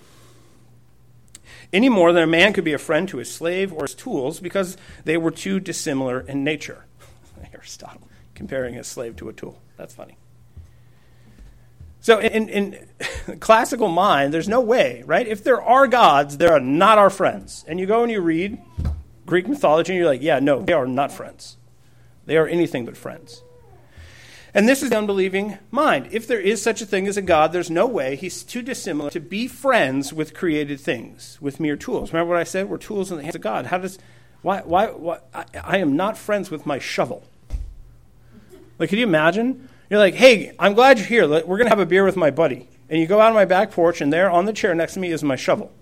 [1.72, 4.38] Any more than a man could be a friend to his slave or his tools
[4.38, 6.84] because they were too dissimilar in nature.
[7.52, 9.60] Aristotle, comparing a slave to a tool.
[9.76, 10.16] That's funny.
[12.00, 12.88] So, in, in
[13.40, 15.26] classical mind, there's no way, right?
[15.26, 17.64] If there are gods, they are not our friends.
[17.68, 18.58] And you go and you read
[19.26, 21.56] Greek mythology, and you're like, yeah, no, they are not friends.
[22.26, 23.42] They are anything but friends.
[24.52, 26.08] And this is the unbelieving mind.
[26.10, 29.10] If there is such a thing as a God, there's no way he's too dissimilar
[29.10, 32.12] to be friends with created things, with mere tools.
[32.12, 32.68] Remember what I said?
[32.68, 33.66] We're tools in the hands of God.
[33.66, 33.98] How does,
[34.42, 37.22] why, why, why I, I am not friends with my shovel.
[38.78, 39.68] Like, can you imagine?
[39.90, 41.28] You're like, hey, I'm glad you're here.
[41.28, 42.68] We're going to have a beer with my buddy.
[42.88, 45.00] And you go out on my back porch, and there on the chair next to
[45.00, 45.72] me is my shovel.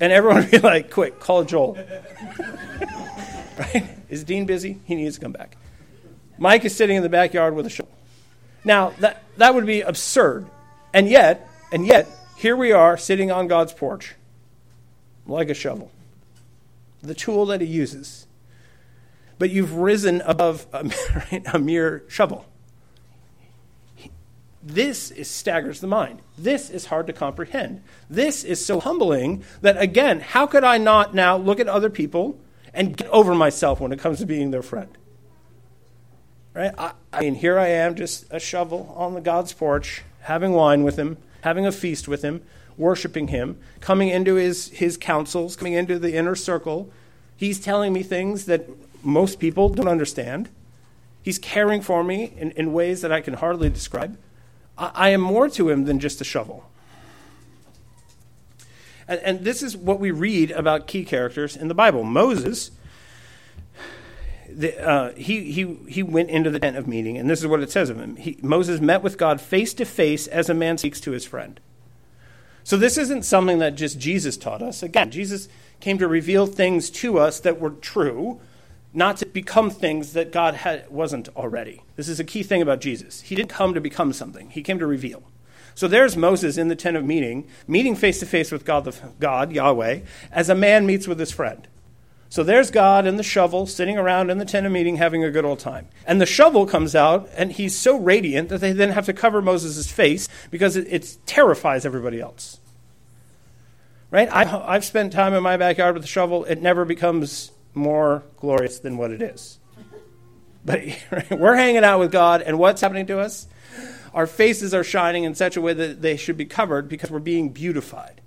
[0.00, 1.74] And everyone would be like, quick, call Joel.
[3.58, 3.86] right?
[4.08, 4.80] Is Dean busy?
[4.84, 5.56] He needs to come back.
[6.38, 7.92] Mike is sitting in the backyard with a shovel.
[8.64, 10.46] Now, that, that would be absurd.
[10.94, 14.14] And yet, and yet, here we are sitting on God's porch
[15.26, 15.90] like a shovel,
[17.02, 18.26] the tool that he uses.
[19.38, 20.90] But you've risen above a,
[21.52, 22.46] a mere shovel.
[24.66, 26.22] This is, staggers the mind.
[26.36, 27.84] This is hard to comprehend.
[28.10, 32.36] This is so humbling that, again, how could I not now look at other people
[32.74, 34.98] and get over myself when it comes to being their friend?
[36.52, 36.74] Right?
[36.76, 40.82] I, I mean, here I am, just a shovel on the God's porch, having wine
[40.82, 42.42] with him, having a feast with him,
[42.76, 46.90] worshiping him, coming into his, his councils, coming into the inner circle.
[47.36, 48.68] He's telling me things that
[49.04, 50.48] most people don't understand.
[51.22, 54.18] He's caring for me in, in ways that I can hardly describe.
[54.78, 56.68] I, am more to him than just a shovel.
[59.08, 62.04] And, and this is what we read about key characters in the Bible.
[62.04, 62.70] Moses,
[64.48, 67.62] the, uh, he, he, he went into the tent of meeting, and this is what
[67.62, 68.16] it says of him.
[68.16, 71.60] He, Moses met with God face to face as a man speaks to his friend.
[72.64, 74.82] So this isn't something that just Jesus taught us.
[74.82, 78.40] Again, Jesus came to reveal things to us that were true,
[78.96, 81.82] not to become things that God had, wasn't already.
[81.96, 83.20] This is a key thing about Jesus.
[83.20, 85.22] He didn't come to become something, he came to reveal.
[85.74, 88.98] So there's Moses in the tent of meeting, meeting face to face with God, the,
[89.20, 90.00] God, Yahweh,
[90.32, 91.68] as a man meets with his friend.
[92.30, 95.30] So there's God and the shovel sitting around in the tent of meeting having a
[95.30, 95.88] good old time.
[96.06, 99.42] And the shovel comes out, and he's so radiant that they then have to cover
[99.42, 102.58] Moses' face because it, it terrifies everybody else.
[104.10, 104.28] Right?
[104.32, 106.46] I, I've spent time in my backyard with a shovel.
[106.46, 109.58] It never becomes more glorious than what it is.
[110.64, 110.82] But
[111.30, 113.46] we're hanging out with God, and what's happening to us?
[114.12, 117.18] Our faces are shining in such a way that they should be covered because we're
[117.18, 118.20] being beautified.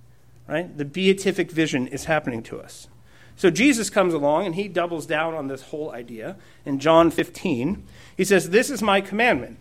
[0.47, 0.75] Right?
[0.75, 2.87] The beatific vision is happening to us.
[3.35, 6.35] So Jesus comes along and he doubles down on this whole idea.
[6.65, 7.83] In John 15,
[8.17, 9.59] he says, This is my commandment,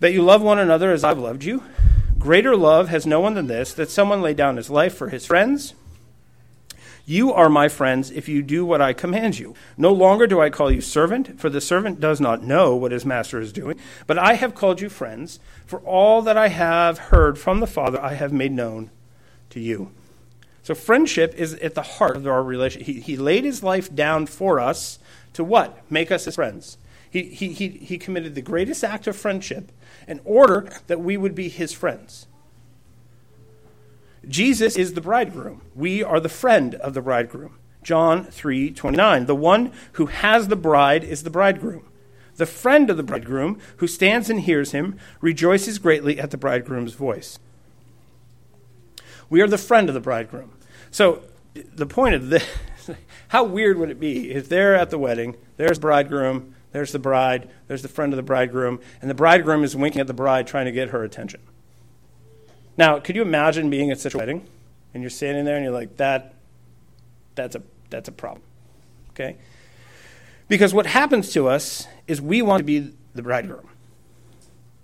[0.00, 1.62] that you love one another as I've loved you.
[2.18, 5.26] Greater love has no one than this, that someone lay down his life for his
[5.26, 5.74] friends.
[7.12, 9.54] You are my friends if you do what I command you.
[9.76, 13.04] No longer do I call you servant, for the servant does not know what his
[13.04, 17.38] master is doing, but I have called you friends, for all that I have heard
[17.38, 18.90] from the Father I have made known
[19.50, 19.92] to you.
[20.62, 22.86] So friendship is at the heart of our relationship.
[22.86, 24.98] He, he laid his life down for us
[25.34, 25.82] to what?
[25.90, 26.78] Make us his friends.
[27.10, 29.70] He, he, he, he committed the greatest act of friendship
[30.08, 32.26] in order that we would be his friends.
[34.28, 35.62] Jesus is the bridegroom.
[35.74, 37.58] We are the friend of the bridegroom.
[37.82, 39.26] John 3:29.
[39.26, 41.84] The one who has the bride is the bridegroom.
[42.36, 46.94] The friend of the bridegroom who stands and hears him rejoices greatly at the bridegroom's
[46.94, 47.38] voice.
[49.28, 50.52] We are the friend of the bridegroom.
[50.90, 51.22] So
[51.54, 52.46] the point of this,
[53.28, 56.98] how weird would it be if they're at the wedding, there's the bridegroom, there's the
[56.98, 60.46] bride, there's the friend of the bridegroom, and the bridegroom is winking at the bride
[60.46, 61.40] trying to get her attention.
[62.76, 64.46] Now, could you imagine being at such a wedding
[64.94, 66.34] and you're standing there and you're like, that,
[67.34, 68.42] that's a, that's a problem.
[69.10, 69.36] Okay?
[70.48, 73.68] Because what happens to us is we want to be the bridegroom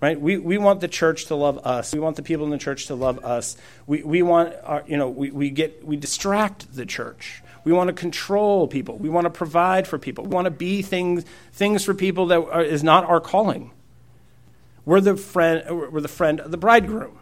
[0.01, 0.21] right?
[0.21, 1.93] We, we want the church to love us.
[1.93, 3.57] We want the people in the church to love us.
[3.87, 7.43] We, we want, our, you know, we, we, get, we distract the church.
[7.65, 8.97] We want to control people.
[8.97, 10.25] We want to provide for people.
[10.25, 13.73] We want to be things, things for people that are, is not our calling.
[14.85, 17.18] We're the friend, we're the friend of the bridegroom.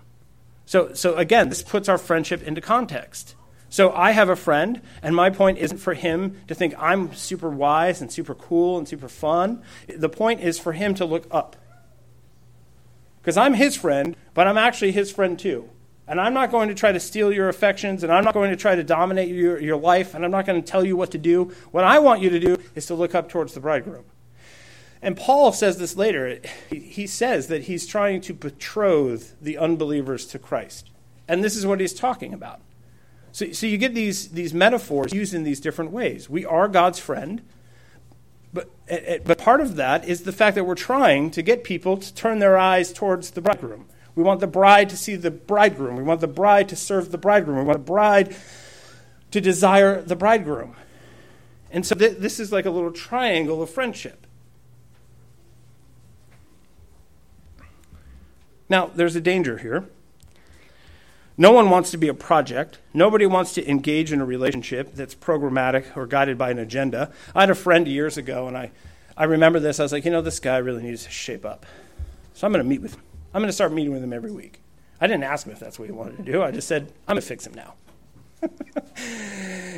[0.66, 3.34] So, so again, this puts our friendship into context.
[3.68, 7.50] So I have a friend, and my point isn't for him to think I'm super
[7.50, 9.62] wise and super cool and super fun.
[9.88, 11.56] The point is for him to look up
[13.20, 15.68] because I'm his friend, but I'm actually his friend too.
[16.06, 18.56] And I'm not going to try to steal your affections, and I'm not going to
[18.56, 21.18] try to dominate your, your life, and I'm not going to tell you what to
[21.18, 21.52] do.
[21.72, 24.04] What I want you to do is to look up towards the bridegroom.
[25.02, 26.40] And Paul says this later.
[26.70, 30.90] He says that he's trying to betroth the unbelievers to Christ.
[31.28, 32.60] And this is what he's talking about.
[33.32, 36.30] So, so you get these, these metaphors used in these different ways.
[36.30, 37.42] We are God's friend,
[38.52, 41.62] but, eh, eh, but part of that is the fact that we're trying to get
[41.62, 43.86] people to turn their eyes towards the bridegroom.
[44.14, 45.96] We want the bride to see the bridegroom.
[45.96, 47.58] We want the bride to serve the bridegroom.
[47.58, 48.34] We want the bride
[49.32, 50.74] to desire the bridegroom.
[51.70, 54.25] And so th- this is like a little triangle of friendship.
[58.68, 59.88] Now, there's a danger here.
[61.38, 62.78] No one wants to be a project.
[62.94, 67.12] Nobody wants to engage in a relationship that's programmatic or guided by an agenda.
[67.34, 68.70] I had a friend years ago, and I,
[69.16, 69.78] I remember this.
[69.78, 71.66] I was like, you know, this guy really needs to shape up.
[72.32, 73.02] So I'm going to meet with him.
[73.34, 74.60] I'm going to start meeting with him every week.
[74.98, 76.42] I didn't ask him if that's what he wanted to do.
[76.42, 77.74] I just said, I'm going to fix him now.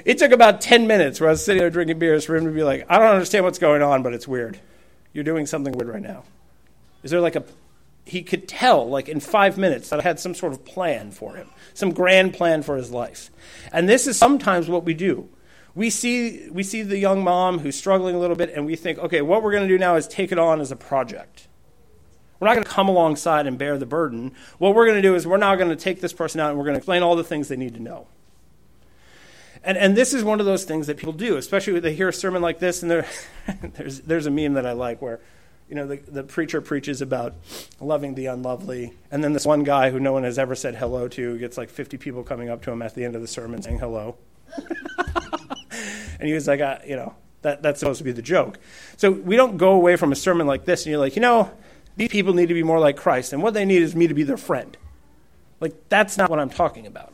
[0.05, 2.53] it took about 10 minutes where I was sitting there drinking beers for him to
[2.53, 4.61] be like, I don't understand what's going on, but it's weird.
[5.13, 6.23] You're doing something weird right now.
[7.03, 7.45] Is there like a
[8.09, 11.35] he could tell, like in five minutes, that I had some sort of plan for
[11.35, 13.31] him, some grand plan for his life.
[13.73, 15.29] And this is sometimes what we do.
[15.75, 18.99] We see, we see the young mom who's struggling a little bit, and we think,
[18.99, 21.47] okay, what we're going to do now is take it on as a project.
[22.41, 24.33] We're not going to come alongside and bear the burden.
[24.59, 26.59] What we're going to do is we're now going to take this person out and
[26.59, 28.07] we're going to explain all the things they need to know.
[29.65, 32.09] And, and this is one of those things that people do, especially when they hear
[32.09, 32.91] a sermon like this, and
[33.75, 35.21] there's, there's a meme that I like where
[35.69, 37.35] you know, the, the preacher preaches about
[37.81, 41.09] loving the unlovely, and then this one guy who no one has ever said hello
[41.09, 43.61] to gets like 50 people coming up to him at the end of the sermon
[43.61, 44.17] saying hello.
[46.19, 48.59] and he was like, uh, you know, that, that's supposed to be the joke.
[48.97, 51.51] So we don't go away from a sermon like this and you're like, you know,
[51.97, 54.15] these people need to be more like Christ, and what they need is me to
[54.15, 54.77] be their friend.
[55.61, 57.13] Like, that's not what I'm talking about.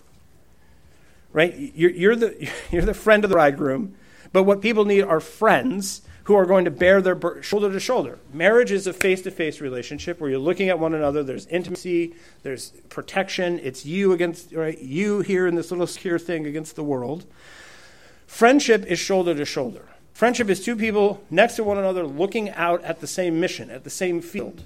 [1.32, 1.56] Right?
[1.56, 3.96] You're, you're, the, you're the friend of the bridegroom,
[4.32, 7.78] but what people need are friends who are going to bear their bur- shoulder to
[7.78, 8.18] shoulder.
[8.32, 11.22] Marriage is a face to face relationship where you're looking at one another.
[11.22, 13.61] There's intimacy, there's protection.
[13.62, 14.78] It's you against, right?
[14.78, 17.26] You here in this little secure thing against the world.
[18.26, 19.86] Friendship is shoulder to shoulder.
[20.14, 23.84] Friendship is two people next to one another looking out at the same mission, at
[23.84, 24.62] the same field.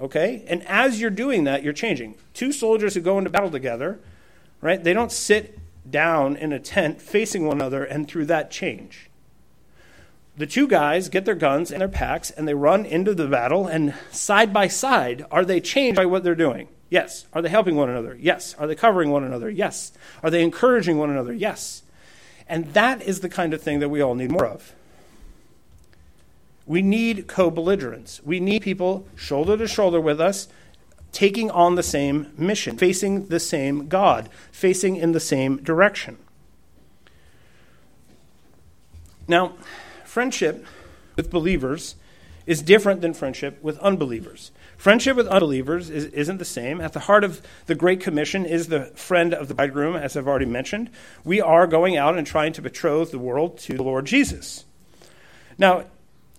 [0.00, 0.44] Okay?
[0.48, 2.14] And as you're doing that, you're changing.
[2.32, 4.00] Two soldiers who go into battle together,
[4.62, 4.82] right?
[4.82, 5.58] They don't sit
[5.90, 9.10] down in a tent facing one another and through that change
[10.36, 13.66] the two guys get their guns and their packs and they run into the battle,
[13.66, 16.68] and side by side, are they changed by what they're doing?
[16.90, 17.26] Yes.
[17.32, 18.16] Are they helping one another?
[18.20, 18.54] Yes.
[18.58, 19.50] Are they covering one another?
[19.50, 19.92] Yes.
[20.22, 21.32] Are they encouraging one another?
[21.32, 21.82] Yes.
[22.48, 24.74] And that is the kind of thing that we all need more of.
[26.66, 28.22] We need co belligerents.
[28.24, 30.48] We need people shoulder to shoulder with us,
[31.12, 36.18] taking on the same mission, facing the same God, facing in the same direction.
[39.26, 39.54] Now,
[40.14, 40.64] friendship
[41.16, 41.96] with believers
[42.46, 44.52] is different than friendship with unbelievers.
[44.76, 46.80] Friendship with unbelievers is, not the same.
[46.80, 50.28] At the heart of the Great Commission is the friend of the bridegroom, as I've
[50.28, 50.88] already mentioned.
[51.24, 54.64] We are going out and trying to betroth the world to the Lord Jesus.
[55.58, 55.86] Now,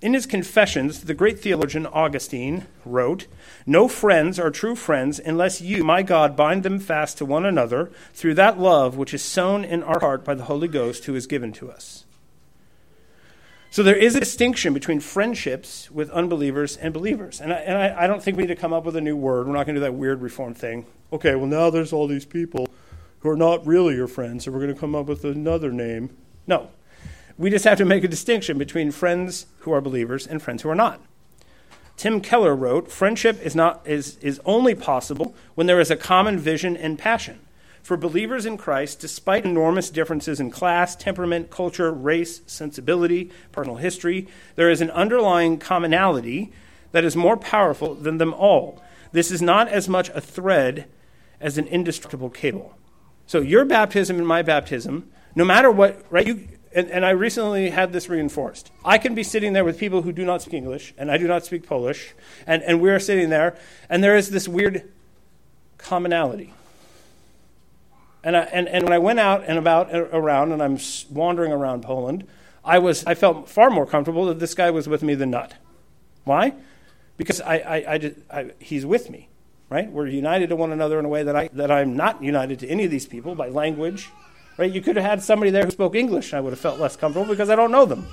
[0.02, 3.28] in his Confessions, the great theologian Augustine wrote,
[3.66, 7.92] No friends are true friends unless you, my God, bind them fast to one another
[8.14, 11.28] through that love which is sown in our heart by the Holy Ghost who is
[11.28, 12.05] given to us.
[13.76, 17.42] So there is a distinction between friendships with unbelievers and believers.
[17.42, 19.18] And I, and I, I don't think we need to come up with a new
[19.18, 19.48] word.
[19.48, 20.86] We're not going to do that weird reform thing.
[21.12, 22.70] Okay, well, now there's all these people
[23.20, 26.10] who are not really your friends, so we're going to come up with another name.
[26.48, 26.70] No.
[27.38, 30.70] We just have to make a distinction between friends who are believers and friends who
[30.70, 31.02] are not.
[31.98, 36.40] Tim Keller wrote, Friendship is, not, is, is only possible when there is a common
[36.40, 37.42] vision and passion.
[37.86, 44.28] For believers in Christ, despite enormous differences in class, temperament, culture, race, sensibility, personal history,
[44.56, 46.52] there is an underlying commonality
[46.94, 48.82] that is more powerful than them all.
[49.12, 50.88] This is not as much a thread
[51.40, 52.76] as an indestructible cable.
[53.28, 56.26] So your baptism and my baptism, no matter what, right?
[56.26, 58.72] You, and, and I recently had this reinforced.
[58.84, 61.28] I can be sitting there with people who do not speak English, and I do
[61.28, 62.16] not speak Polish,
[62.48, 63.56] and, and we're sitting there,
[63.92, 64.92] and there is this weird
[65.78, 66.52] commonality.
[68.26, 70.80] And, I, and, and when I went out and about uh, around and I'm
[71.12, 72.26] wandering around Poland,
[72.66, 75.54] I, was, I felt far more comfortable that this guy was with me than not.
[76.24, 76.56] Why?
[77.18, 79.30] Because I, I, I, just, I, he's with me,
[79.70, 79.90] right?
[79.92, 82.68] We're united to one another in a way that, I, that I'm not united to
[82.68, 84.10] any of these people by language,
[84.58, 84.72] right?
[84.72, 86.96] You could have had somebody there who spoke English, and I would have felt less
[86.96, 88.08] comfortable because I don't know them.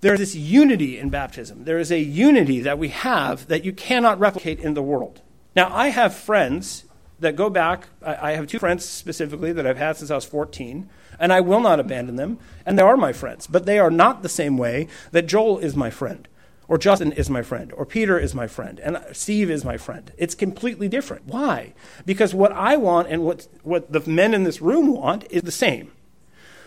[0.00, 1.64] There's this unity in baptism.
[1.64, 5.22] There is a unity that we have that you cannot replicate in the world.
[5.56, 6.83] Now, I have friends
[7.20, 7.88] that go back.
[8.04, 10.88] I, I have two friends specifically that I've had since I was 14,
[11.18, 12.38] and I will not abandon them.
[12.66, 15.76] And they are my friends, but they are not the same way that Joel is
[15.76, 16.28] my friend,
[16.68, 20.12] or Justin is my friend, or Peter is my friend, and Steve is my friend.
[20.16, 21.26] It's completely different.
[21.26, 21.74] Why?
[22.06, 25.52] Because what I want and what, what the men in this room want is the
[25.52, 25.92] same.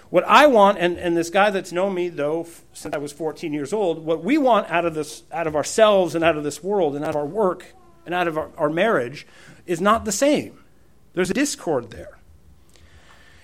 [0.09, 3.51] What I want, and, and this guy that's known me, though, since I was 14
[3.51, 6.63] years old, what we want out of, this, out of ourselves and out of this
[6.63, 7.65] world and out of our work
[8.05, 9.27] and out of our, our marriage
[9.67, 10.63] is not the same.
[11.13, 12.17] There's a discord there.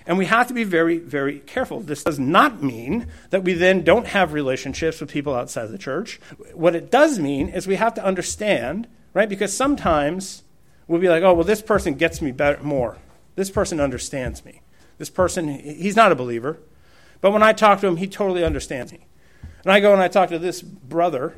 [0.06, 1.80] And we have to be very, very careful.
[1.80, 6.20] This does not mean that we then don't have relationships with people outside the church.
[6.52, 9.28] What it does mean is we have to understand, right?
[9.28, 10.42] Because sometimes
[10.86, 12.98] we'll be like, oh, well, this person gets me better, more.
[13.34, 14.60] This person understands me.
[14.98, 16.58] This person, he's not a believer.
[17.22, 19.06] But when I talk to him, he totally understands me.
[19.64, 21.34] And I go and I talk to this brother,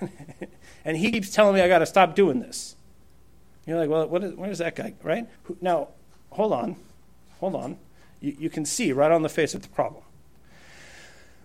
[0.84, 2.74] and he keeps telling me I got to stop doing this.
[3.68, 5.28] You're like, well, what is, that guy, right?
[5.60, 5.88] Now,
[6.30, 6.76] hold on,
[7.38, 7.76] hold on.
[8.18, 10.02] You, you can see right on the face of the problem.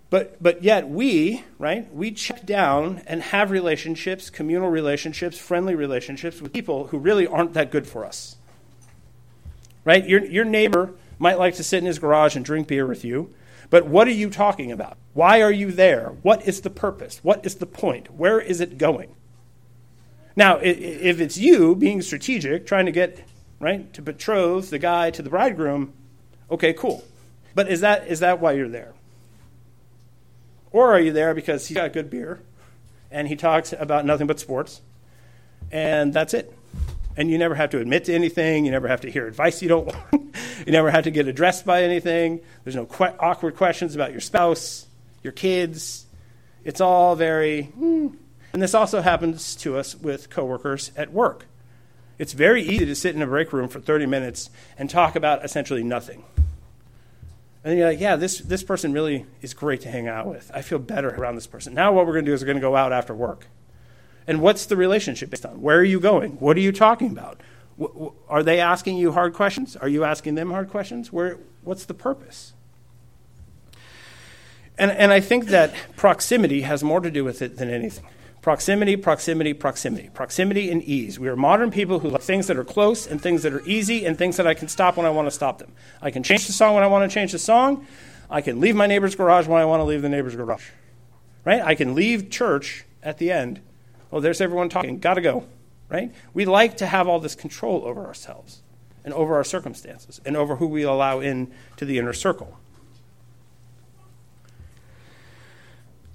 [0.08, 6.40] But, but yet we, right, we check down and have relationships, communal relationships, friendly relationships
[6.40, 8.36] with people who really aren't that good for us.
[9.84, 10.08] Right?
[10.08, 13.34] Your, your neighbor might like to sit in his garage and drink beer with you,
[13.68, 14.96] but what are you talking about?
[15.12, 16.14] Why are you there?
[16.22, 17.20] What is the purpose?
[17.22, 18.14] What is the point?
[18.14, 19.14] Where is it going?
[20.36, 23.22] Now, if it's you being strategic, trying to get,
[23.60, 25.92] right, to betroth the guy to the bridegroom,
[26.50, 27.04] okay, cool.
[27.54, 28.94] But is that, is that why you're there?
[30.72, 32.40] Or are you there because he's got good beer
[33.12, 34.80] and he talks about nothing but sports
[35.70, 36.52] and that's it?
[37.16, 38.64] And you never have to admit to anything.
[38.64, 40.34] You never have to hear advice you don't want.
[40.66, 42.40] you never have to get addressed by anything.
[42.64, 42.88] There's no
[43.20, 44.86] awkward questions about your spouse,
[45.22, 46.06] your kids.
[46.64, 48.08] It's all very, hmm,
[48.54, 51.46] and this also happens to us with coworkers at work.
[52.18, 54.48] It's very easy to sit in a break room for 30 minutes
[54.78, 56.22] and talk about essentially nothing.
[56.36, 60.52] And then you're like, yeah, this, this person really is great to hang out with.
[60.54, 61.74] I feel better around this person.
[61.74, 63.48] Now, what we're going to do is we're going to go out after work.
[64.28, 65.60] And what's the relationship based on?
[65.60, 66.32] Where are you going?
[66.34, 67.40] What are you talking about?
[68.28, 69.74] Are they asking you hard questions?
[69.74, 71.12] Are you asking them hard questions?
[71.12, 72.52] Where, what's the purpose?
[74.78, 78.06] And, and I think that proximity has more to do with it than anything.
[78.44, 80.10] Proximity, proximity, proximity.
[80.12, 81.18] Proximity and ease.
[81.18, 84.04] We are modern people who like things that are close and things that are easy
[84.04, 85.72] and things that I can stop when I want to stop them.
[86.02, 87.86] I can change the song when I want to change the song.
[88.28, 90.68] I can leave my neighbor's garage when I want to leave the neighbor's garage.
[91.46, 91.62] Right?
[91.62, 93.62] I can leave church at the end.
[94.12, 94.98] Oh, there's everyone talking.
[94.98, 95.46] Got to go.
[95.88, 96.12] Right?
[96.34, 98.60] We like to have all this control over ourselves
[99.06, 102.58] and over our circumstances and over who we allow in to the inner circle.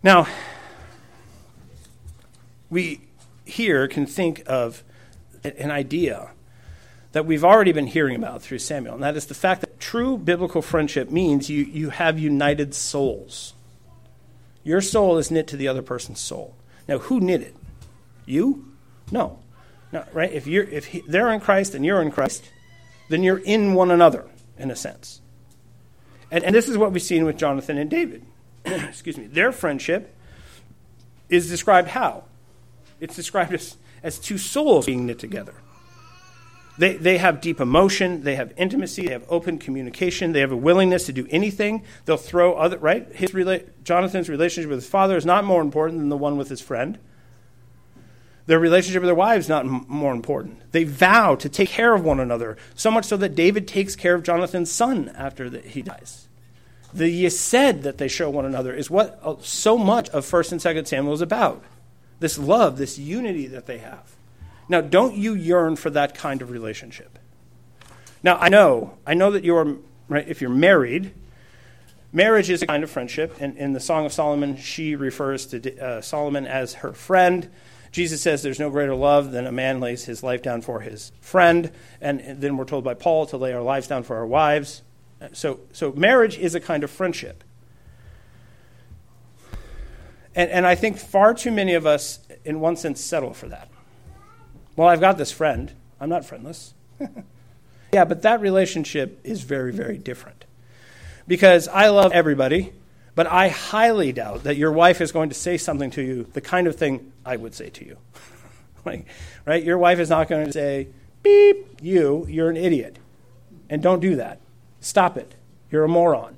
[0.03, 0.27] Now,
[2.69, 3.01] we
[3.45, 4.83] here can think of
[5.43, 6.31] an idea
[7.11, 10.17] that we've already been hearing about through Samuel, and that is the fact that true
[10.17, 13.53] biblical friendship means you, you have united souls.
[14.63, 16.55] Your soul is knit to the other person's soul.
[16.87, 17.55] Now, who knit it?
[18.25, 18.71] You?
[19.11, 19.39] No.
[19.91, 20.31] No, right?
[20.31, 22.51] If you're if he, they're in Christ and you're in Christ,
[23.09, 25.21] then you're in one another in a sense.
[26.29, 28.23] And, and this is what we've seen with Jonathan and David.
[28.65, 29.25] Excuse me.
[29.25, 30.15] Their friendship
[31.27, 32.25] is described how?
[32.99, 35.53] It's described as, as two souls being knit together.
[36.79, 40.57] They, they have deep emotion, they have intimacy, they have open communication, they have a
[40.57, 41.83] willingness to do anything.
[42.05, 43.05] They'll throw other, right?
[43.13, 43.33] His
[43.83, 46.97] Jonathan's relationship with his father is not more important than the one with his friend.
[48.45, 50.71] Their relationship with their wives is not m- more important.
[50.71, 54.15] They vow to take care of one another, so much so that David takes care
[54.15, 56.29] of Jonathan's son after the, he dies.
[56.93, 60.61] The hesed that they show one another is what uh, so much of 1st and
[60.61, 61.61] 2nd Samuel is about.
[62.19, 64.15] This love, this unity that they have.
[64.67, 67.17] Now, don't you yearn for that kind of relationship?
[68.21, 71.13] Now, I know, I know that you're, right, if you're married,
[72.11, 73.35] marriage is a kind of friendship.
[73.39, 77.49] And in the Song of Solomon, she refers to uh, Solomon as her friend.
[77.91, 81.11] Jesus says there's no greater love than a man lays his life down for his
[81.21, 81.71] friend.
[82.01, 84.83] And, then we're told by Paul to lay our lives down for our wives.
[85.33, 87.43] So, so marriage is a kind of friendship.
[90.39, 93.67] And, and I think far too many of us, in one sense, settle for that.
[94.77, 95.69] Well, I've got this friend.
[95.99, 96.73] I'm not friendless.
[97.91, 100.45] yeah, but that relationship is very, very different.
[101.27, 102.71] Because I love everybody,
[103.15, 106.39] but I highly doubt that your wife is going to say something to you, the
[106.39, 107.97] kind of thing I would say to you.
[108.85, 109.07] like,
[109.45, 109.61] right?
[109.61, 110.87] Your wife is not going to say,
[111.21, 112.97] beep, you, you're an idiot.
[113.69, 114.39] And don't do that.
[114.79, 115.35] Stop it.
[115.69, 116.37] You're a moron.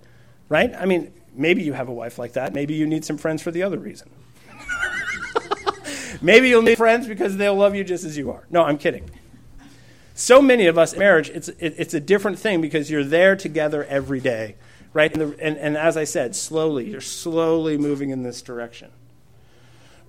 [0.49, 0.73] Right?
[0.75, 2.53] I mean, maybe you have a wife like that.
[2.53, 4.09] Maybe you need some friends for the other reason.
[6.21, 8.45] Maybe you'll need friends because they'll love you just as you are.
[8.49, 9.09] No, I'm kidding.
[10.13, 13.85] So many of us marriage, it's, it, it's a different thing because you're there together
[13.85, 14.55] every day,
[14.93, 15.11] right?
[15.11, 18.91] And, the, and, and as I said, slowly, you're slowly moving in this direction.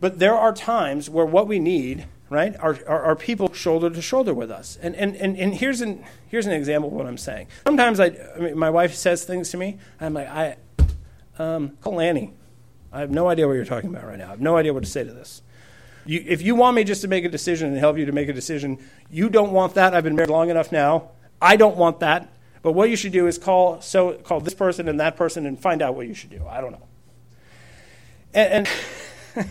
[0.01, 4.03] But there are times where what we need, right, are, are, are, people shoulder to
[4.03, 4.77] shoulder with us.
[4.83, 7.47] And, and, and, and here's, an, here's an example of what I'm saying.
[7.65, 8.07] Sometimes I,
[8.37, 10.57] I mean, my wife says things to me, I'm like, I,
[11.39, 12.33] um, call Annie.
[12.93, 14.27] I have no idea what you're talking about right now.
[14.27, 15.43] I have no idea what to say to this.
[16.05, 18.29] You, if you want me just to make a decision and help you to make
[18.29, 18.79] a decision,
[19.11, 19.95] you don't want that.
[19.95, 21.11] I've been married long enough now.
[21.41, 22.33] I don't want that.
[22.63, 25.59] But what you should do is call so call this person and that person and
[25.59, 26.47] find out what you should do.
[26.49, 26.87] I don't know.
[28.35, 28.69] And,
[29.37, 29.49] and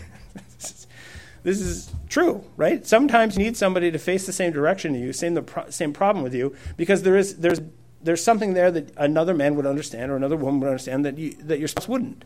[1.42, 2.86] this is true, right?
[2.86, 5.92] Sometimes you need somebody to face the same direction to you, same the pro- same
[5.92, 7.60] problem with you, because there is there's
[8.02, 11.34] there's something there that another man would understand or another woman would understand that you,
[11.40, 12.24] that your spouse wouldn't.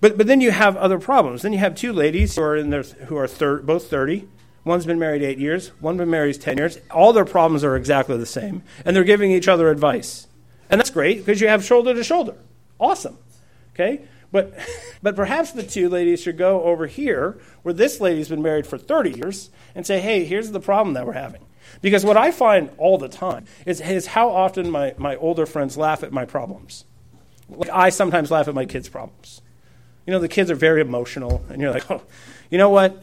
[0.00, 1.42] But, but then you have other problems.
[1.42, 4.26] Then you have two ladies who are, in their, who are thir- both 30.
[4.64, 6.78] One's been married eight years, one been married 10 years.
[6.90, 8.62] All their problems are exactly the same.
[8.84, 10.28] And they're giving each other advice.
[10.70, 12.34] And that's great because you have shoulder to shoulder.
[12.78, 13.18] Awesome.
[13.74, 14.02] Okay?
[14.30, 14.54] But,
[15.02, 18.78] but perhaps the two ladies should go over here where this lady's been married for
[18.78, 21.44] 30 years and say, hey, here's the problem that we're having.
[21.80, 25.76] Because what I find all the time is, is how often my, my older friends
[25.76, 26.84] laugh at my problems.
[27.48, 29.42] Like I sometimes laugh at my kids' problems.
[30.06, 32.02] You know, the kids are very emotional, and you're like, oh,
[32.50, 33.02] you know what?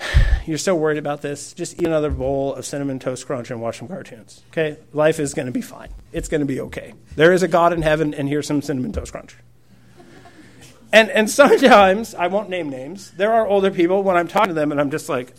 [0.46, 1.52] You're so worried about this.
[1.54, 4.42] Just eat another bowl of cinnamon toast crunch and watch some cartoons.
[4.52, 4.78] Okay?
[4.92, 5.88] Life is going to be fine.
[6.12, 6.94] It's going to be okay.
[7.16, 9.36] There is a God in heaven, and here's some cinnamon toast crunch.
[10.92, 14.54] And, and sometimes, I won't name names, there are older people when I'm talking to
[14.54, 15.34] them and I'm just like.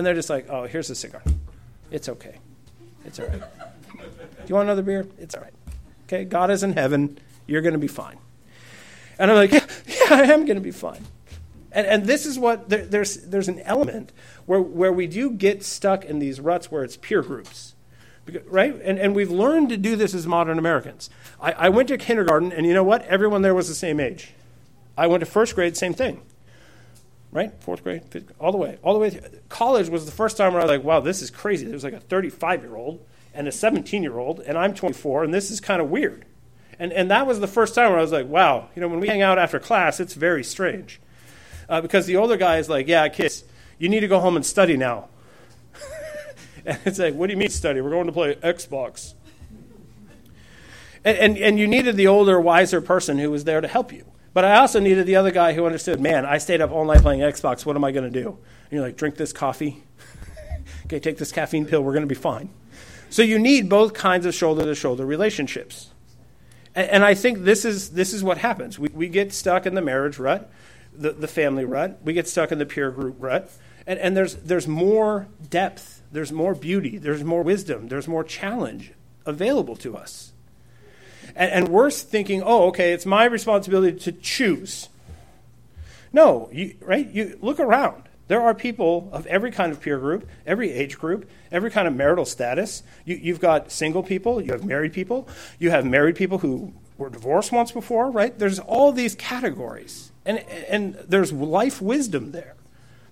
[0.00, 1.22] And they're just like, oh, here's a cigar.
[1.90, 2.38] It's okay.
[3.04, 3.38] It's all right.
[3.38, 4.04] Do
[4.46, 5.06] you want another beer?
[5.18, 5.52] It's all right.
[6.06, 6.24] Okay?
[6.24, 7.18] God is in heaven.
[7.46, 8.16] You're going to be fine.
[9.18, 11.04] And I'm like, yeah, yeah I am going to be fine.
[11.70, 14.10] And, and this is what there, there's, there's an element
[14.46, 17.74] where, where we do get stuck in these ruts where it's peer groups.
[18.46, 18.74] Right?
[18.82, 21.10] And, and we've learned to do this as modern Americans.
[21.38, 23.04] I, I went to kindergarten, and you know what?
[23.04, 24.30] Everyone there was the same age.
[24.96, 26.22] I went to first grade, same thing.
[27.32, 27.52] Right?
[27.62, 28.78] Fourth grade, fifth, all the way.
[28.82, 29.10] All the way.
[29.10, 29.22] Through.
[29.48, 31.66] College was the first time where I was like, wow, this is crazy.
[31.66, 35.32] There's like a 35 year old and a 17 year old, and I'm 24, and
[35.32, 36.24] this is kind of weird.
[36.78, 39.00] And, and that was the first time where I was like, wow, you know, when
[39.00, 41.00] we hang out after class, it's very strange.
[41.68, 43.44] Uh, because the older guy is like, yeah, kids,
[43.78, 45.08] you need to go home and study now.
[46.64, 47.80] and it's like, what do you mean study?
[47.80, 49.14] We're going to play Xbox.
[51.04, 54.04] And, and, and you needed the older, wiser person who was there to help you.
[54.32, 57.02] But I also needed the other guy who understood, man, I stayed up all night
[57.02, 57.66] playing Xbox.
[57.66, 58.28] What am I going to do?
[58.28, 59.82] And you're like, drink this coffee.
[60.86, 61.82] okay, take this caffeine pill.
[61.82, 62.50] We're going to be fine.
[63.10, 65.90] So you need both kinds of shoulder to shoulder relationships.
[66.76, 68.78] And, and, I think this is, this is what happens.
[68.78, 70.48] We, we get stuck in the marriage rut,
[70.92, 73.50] the, the family rut, we get stuck in the peer group rut.
[73.84, 78.92] And, and there's, there's more depth, there's more beauty, there's more wisdom, there's more challenge
[79.26, 80.32] available to us.
[81.36, 84.88] And, and thinking, oh, okay, it's my responsibility to choose.
[86.12, 87.08] No, you, right?
[87.08, 88.04] You look around.
[88.30, 91.94] There are people of every kind of peer group, every age group, every kind of
[91.96, 92.84] marital status.
[93.04, 95.28] You, have got single people, you have married people,
[95.58, 98.38] you have married people who were divorced once before, right?
[98.38, 100.12] There's all these categories.
[100.24, 102.54] And, and there's life wisdom there,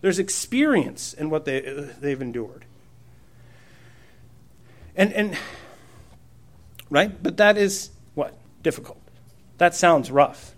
[0.03, 1.63] there's experience in what they,
[2.01, 2.65] they've endured.
[4.95, 5.37] And, and,
[6.91, 7.21] right?
[7.21, 7.91] But that is
[8.69, 9.01] difficult.
[9.57, 10.55] That sounds rough.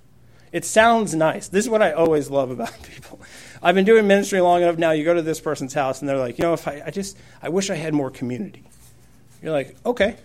[0.50, 1.46] It sounds nice.
[1.46, 3.20] This is what I always love about people.
[3.62, 4.90] I've been doing ministry long enough now.
[4.90, 7.16] You go to this person's house and they're like, you know, if I, I just,
[7.40, 8.64] I wish I had more community.
[9.40, 10.16] You're like, okay,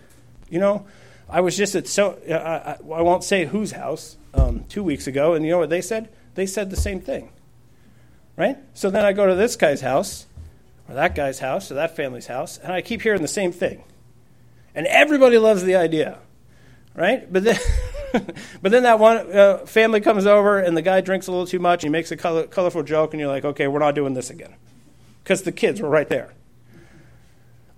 [0.50, 0.88] you know,
[1.30, 5.06] I was just at so, I, I, I won't say whose house, um, two weeks
[5.06, 6.10] ago, and you know what they said?
[6.34, 7.32] They said the same thing,
[8.36, 8.58] right?
[8.74, 10.26] So then I go to this guy's house,
[10.90, 13.84] or that guy's house, or that family's house, and I keep hearing the same thing.
[14.74, 16.18] And everybody loves the idea
[16.96, 17.32] right?
[17.32, 17.60] But then,
[18.62, 21.60] but then that one uh, family comes over and the guy drinks a little too
[21.60, 21.84] much.
[21.84, 24.30] And he makes a color, colorful joke, and you're like, okay, we're not doing this
[24.30, 24.56] again,
[25.24, 26.34] because the kids were right there.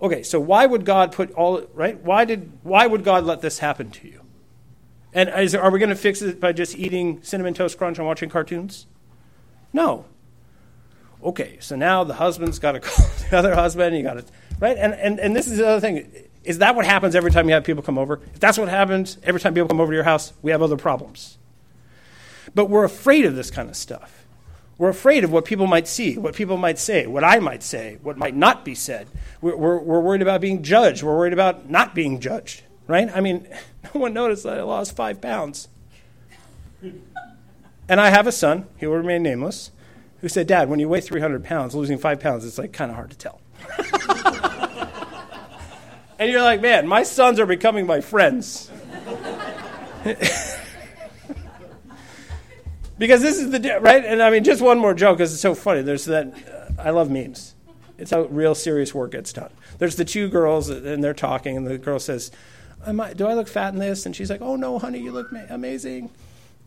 [0.00, 2.00] Okay, so why would God put all right?
[2.00, 4.20] Why did why would God let this happen to you?
[5.12, 8.06] And is, are we going to fix it by just eating cinnamon toast crunch and
[8.06, 8.86] watching cartoons?
[9.72, 10.04] No.
[11.24, 13.96] Okay, so now the husband's got to call the other husband.
[13.96, 14.24] You got to
[14.60, 17.48] right, and, and and this is the other thing is that what happens every time
[17.48, 18.20] you have people come over?
[18.34, 20.76] If that's what happens every time people come over to your house, we have other
[20.76, 21.38] problems.
[22.54, 24.26] But we're afraid of this kind of stuff.
[24.78, 27.98] We're afraid of what people might see, what people might say, what I might say,
[28.02, 29.08] what might not be said.
[29.40, 31.02] We're, we're, we're worried about being judged.
[31.02, 33.10] We're worried about not being judged, right?
[33.12, 33.48] I mean,
[33.94, 35.68] no one noticed that I lost five pounds.
[37.88, 39.72] And I have a son, he will remain nameless,
[40.20, 42.96] who said, Dad, when you weigh 300 pounds, losing five pounds, it's like kind of
[42.96, 43.40] hard to tell.
[46.18, 48.70] And you're like, man, my sons are becoming my friends.
[52.98, 54.04] because this is the right?
[54.04, 55.82] And i mean just one more joke because it's so funny.
[55.82, 56.26] There's that
[56.78, 57.54] uh, i love memes.
[57.98, 59.50] It's how real serious work gets done.
[59.78, 62.30] There's the two girls and they're talking and the girl says
[62.86, 64.06] I, do i look fat in this?
[64.06, 66.10] And she's like oh no honey you look ma- amazing.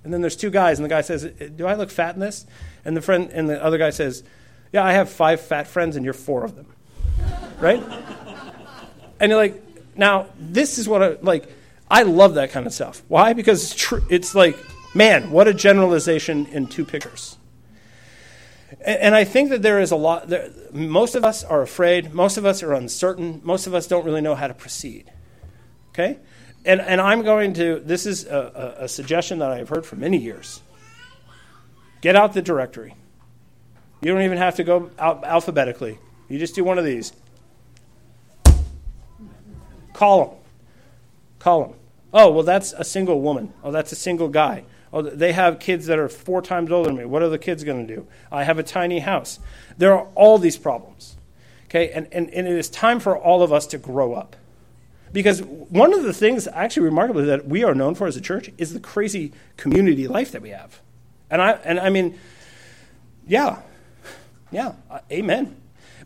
[0.04, 1.24] And then there's two guys and the guy says
[1.56, 2.46] do i look fat in this?
[2.86, 4.24] And the friend and the other guy says
[4.72, 6.68] yeah i have five fat friends and you're four of them.
[7.60, 7.84] Right
[9.22, 9.62] and like,
[9.96, 11.48] now this is what I like.
[11.90, 13.04] I love that kind of stuff.
[13.08, 13.34] Why?
[13.34, 14.04] Because it's true.
[14.10, 14.58] It's like,
[14.96, 17.38] man, what a generalization in two pictures.
[18.80, 20.28] And, and I think that there is a lot.
[20.28, 22.14] There, most of us are afraid.
[22.14, 23.42] Most of us are uncertain.
[23.44, 25.12] Most of us don't really know how to proceed.
[25.90, 26.18] Okay,
[26.66, 27.80] and and I'm going to.
[27.80, 30.62] This is a, a, a suggestion that I've heard for many years.
[32.02, 32.96] Get out the directory.
[34.02, 36.00] You don't even have to go alphabetically.
[36.28, 37.14] You just do one of these.
[40.02, 40.36] Call them.
[41.38, 41.74] Call them.
[42.12, 43.54] Oh, well, that's a single woman.
[43.64, 44.64] Oh, that's a single guy.
[44.92, 47.06] Oh, they have kids that are four times older than me.
[47.06, 48.08] What are the kids going to do?
[48.32, 49.40] I have a tiny house.
[49.78, 51.18] There are all these problems.
[51.66, 54.36] Okay, and, and, and it is time for all of us to grow up.
[55.14, 58.50] Because one of the things, actually remarkably, that we are known for as a church
[58.58, 60.82] is the crazy community life that we have.
[61.30, 62.18] And I, and I mean,
[63.28, 63.62] yeah,
[64.50, 65.61] yeah, uh, amen.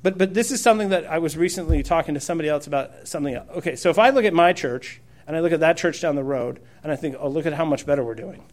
[0.05, 3.33] But, but this is something that I was recently talking to somebody else about something
[3.33, 3.49] else.
[3.55, 6.13] Okay, so if I look at my church and I look at that church down
[6.13, 8.43] the road and I think, oh, look at how much better we're doing.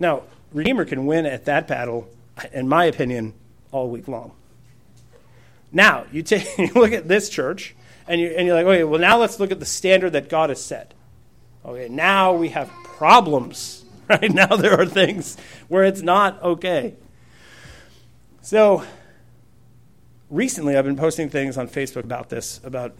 [0.00, 2.08] Now, Redeemer can win at that battle,
[2.54, 3.34] in my opinion,
[3.70, 4.32] all week long.
[5.70, 7.76] Now, you, take, you look at this church
[8.08, 10.48] and, you, and you're like, okay, well, now let's look at the standard that God
[10.48, 10.94] has set.
[11.66, 14.32] Okay, now we have problems, right?
[14.32, 15.36] Now there are things
[15.68, 16.94] where it's not okay.
[18.40, 18.84] So,
[20.32, 22.96] recently I've been posting things on Facebook about this, about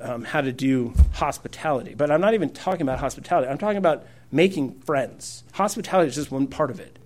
[0.00, 1.94] um, how to do hospitality.
[1.94, 3.48] But I'm not even talking about hospitality.
[3.48, 5.42] I'm talking about making friends.
[5.54, 6.98] Hospitality is just one part of it.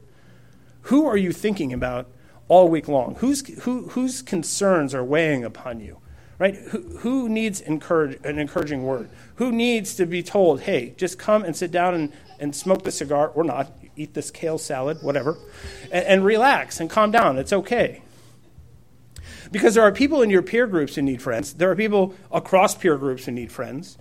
[0.83, 2.09] Who are you thinking about
[2.47, 3.17] all week long?
[3.17, 5.97] Who's, who, whose concerns are weighing upon you?
[6.39, 6.55] Right?
[6.55, 9.11] Who, who needs encourage, an encouraging word?
[9.37, 12.93] Who needs to be told, hey, just come and sit down and, and smoke the
[12.93, 15.37] cigar, or not, eat this kale salad, whatever,
[15.93, 17.39] and, and relax and calm down.
[17.39, 18.03] It's okay
[19.51, 21.55] because there are people in your peer groups who need friends.
[21.55, 23.99] There are people across peer groups who need friends.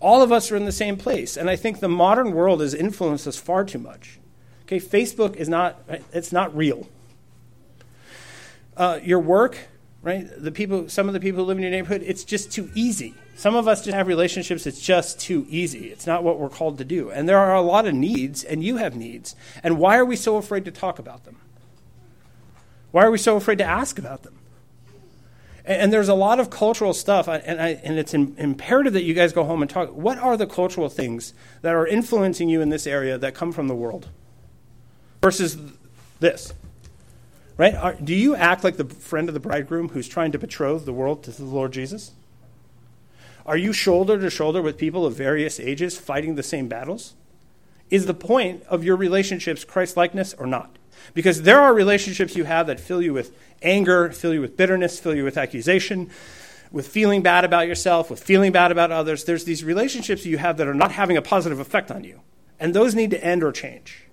[0.00, 1.36] All of us are in the same place.
[1.36, 4.18] And I think the modern world has influenced us far too much.
[4.62, 5.82] Okay, Facebook is not,
[6.12, 6.88] it's not real.
[8.76, 9.58] Uh, your work,
[10.02, 10.26] right?
[10.36, 13.14] The people, some of the people who live in your neighborhood, it's just too easy.
[13.34, 15.86] Some of us just have relationships, it's just too easy.
[15.86, 17.10] It's not what we're called to do.
[17.10, 19.34] And there are a lot of needs, and you have needs.
[19.62, 21.36] And why are we so afraid to talk about them?
[22.90, 24.38] Why are we so afraid to ask about them?
[25.64, 29.32] And, there's a lot of cultural stuff, and, I, and it's imperative that you guys
[29.32, 29.90] go home and talk.
[29.90, 33.68] What are the cultural things that are influencing you in this area that come from
[33.68, 34.08] the world
[35.20, 35.56] versus
[36.18, 36.52] this?
[37.56, 37.74] Right?
[37.74, 40.92] Are, do you act like the friend of the bridegroom who's trying to betroth the
[40.92, 42.12] world to the Lord Jesus?
[43.46, 47.14] Are you shoulder to shoulder with people of various ages fighting the same battles?
[47.90, 50.76] Is the point of your relationships Christ likeness or not?
[51.14, 54.98] Because there are relationships you have that fill you with anger, fill you with bitterness,
[54.98, 56.10] fill you with accusation,
[56.70, 59.24] with feeling bad about yourself, with feeling bad about others.
[59.24, 62.20] There's these relationships you have that are not having a positive effect on you.
[62.58, 64.04] And those need to end or change.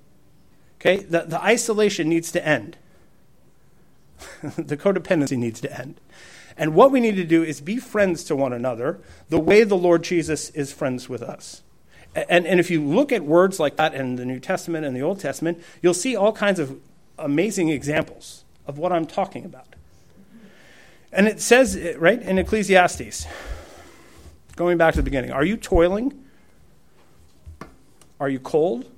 [0.80, 0.98] Okay?
[0.98, 2.78] The, the isolation needs to end.
[4.58, 6.02] the codependency needs to end.
[6.58, 9.00] And what we need to do is be friends to one another
[9.30, 11.62] the way the Lord Jesus is friends with us.
[12.16, 15.02] And, and if you look at words like that in the New Testament and the
[15.02, 16.80] Old Testament, you'll see all kinds of
[17.18, 19.68] amazing examples of what I'm talking about.
[21.12, 23.26] And it says, right, in Ecclesiastes,
[24.56, 26.26] going back to the beginning, are you toiling?
[28.20, 28.90] Are you cold?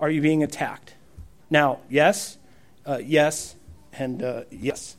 [0.00, 0.94] Are you being attacked?
[1.50, 2.38] Now, yes,
[2.84, 3.54] uh, yes,
[3.92, 4.96] and uh, yes.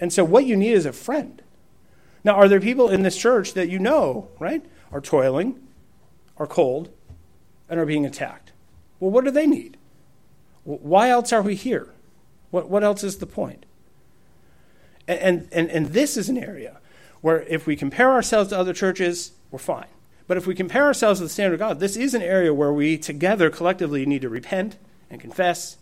[0.00, 1.42] And so, what you need is a friend.
[2.24, 5.58] Now, are there people in this church that you know, right, are toiling,
[6.36, 6.90] are cold,
[7.68, 8.52] and are being attacked?
[9.00, 9.76] Well, what do they need?
[10.64, 11.88] Why else are we here?
[12.50, 13.64] What, what else is the point?
[15.06, 16.78] And, and, and this is an area
[17.20, 19.86] where if we compare ourselves to other churches, we're fine.
[20.26, 22.72] But if we compare ourselves to the standard of God, this is an area where
[22.72, 24.76] we together collectively need to repent
[25.10, 25.78] and confess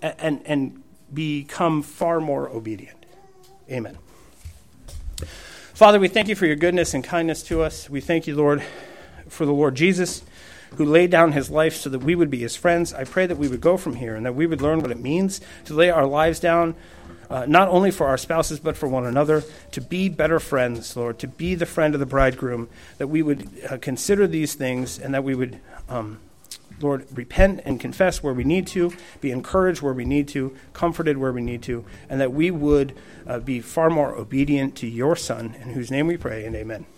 [0.00, 3.04] and, and, and become far more obedient.
[3.70, 3.98] Amen.
[5.80, 7.88] Father, we thank you for your goodness and kindness to us.
[7.88, 8.62] We thank you, Lord,
[9.30, 10.22] for the Lord Jesus
[10.76, 12.92] who laid down his life so that we would be his friends.
[12.92, 15.00] I pray that we would go from here and that we would learn what it
[15.00, 16.74] means to lay our lives down,
[17.30, 21.18] uh, not only for our spouses, but for one another, to be better friends, Lord,
[21.20, 22.68] to be the friend of the bridegroom,
[22.98, 25.60] that we would uh, consider these things and that we would.
[25.88, 26.18] Um,
[26.80, 31.18] Lord, repent and confess where we need to, be encouraged where we need to, comforted
[31.18, 35.16] where we need to, and that we would uh, be far more obedient to your
[35.16, 36.86] Son, in whose name we pray, and amen.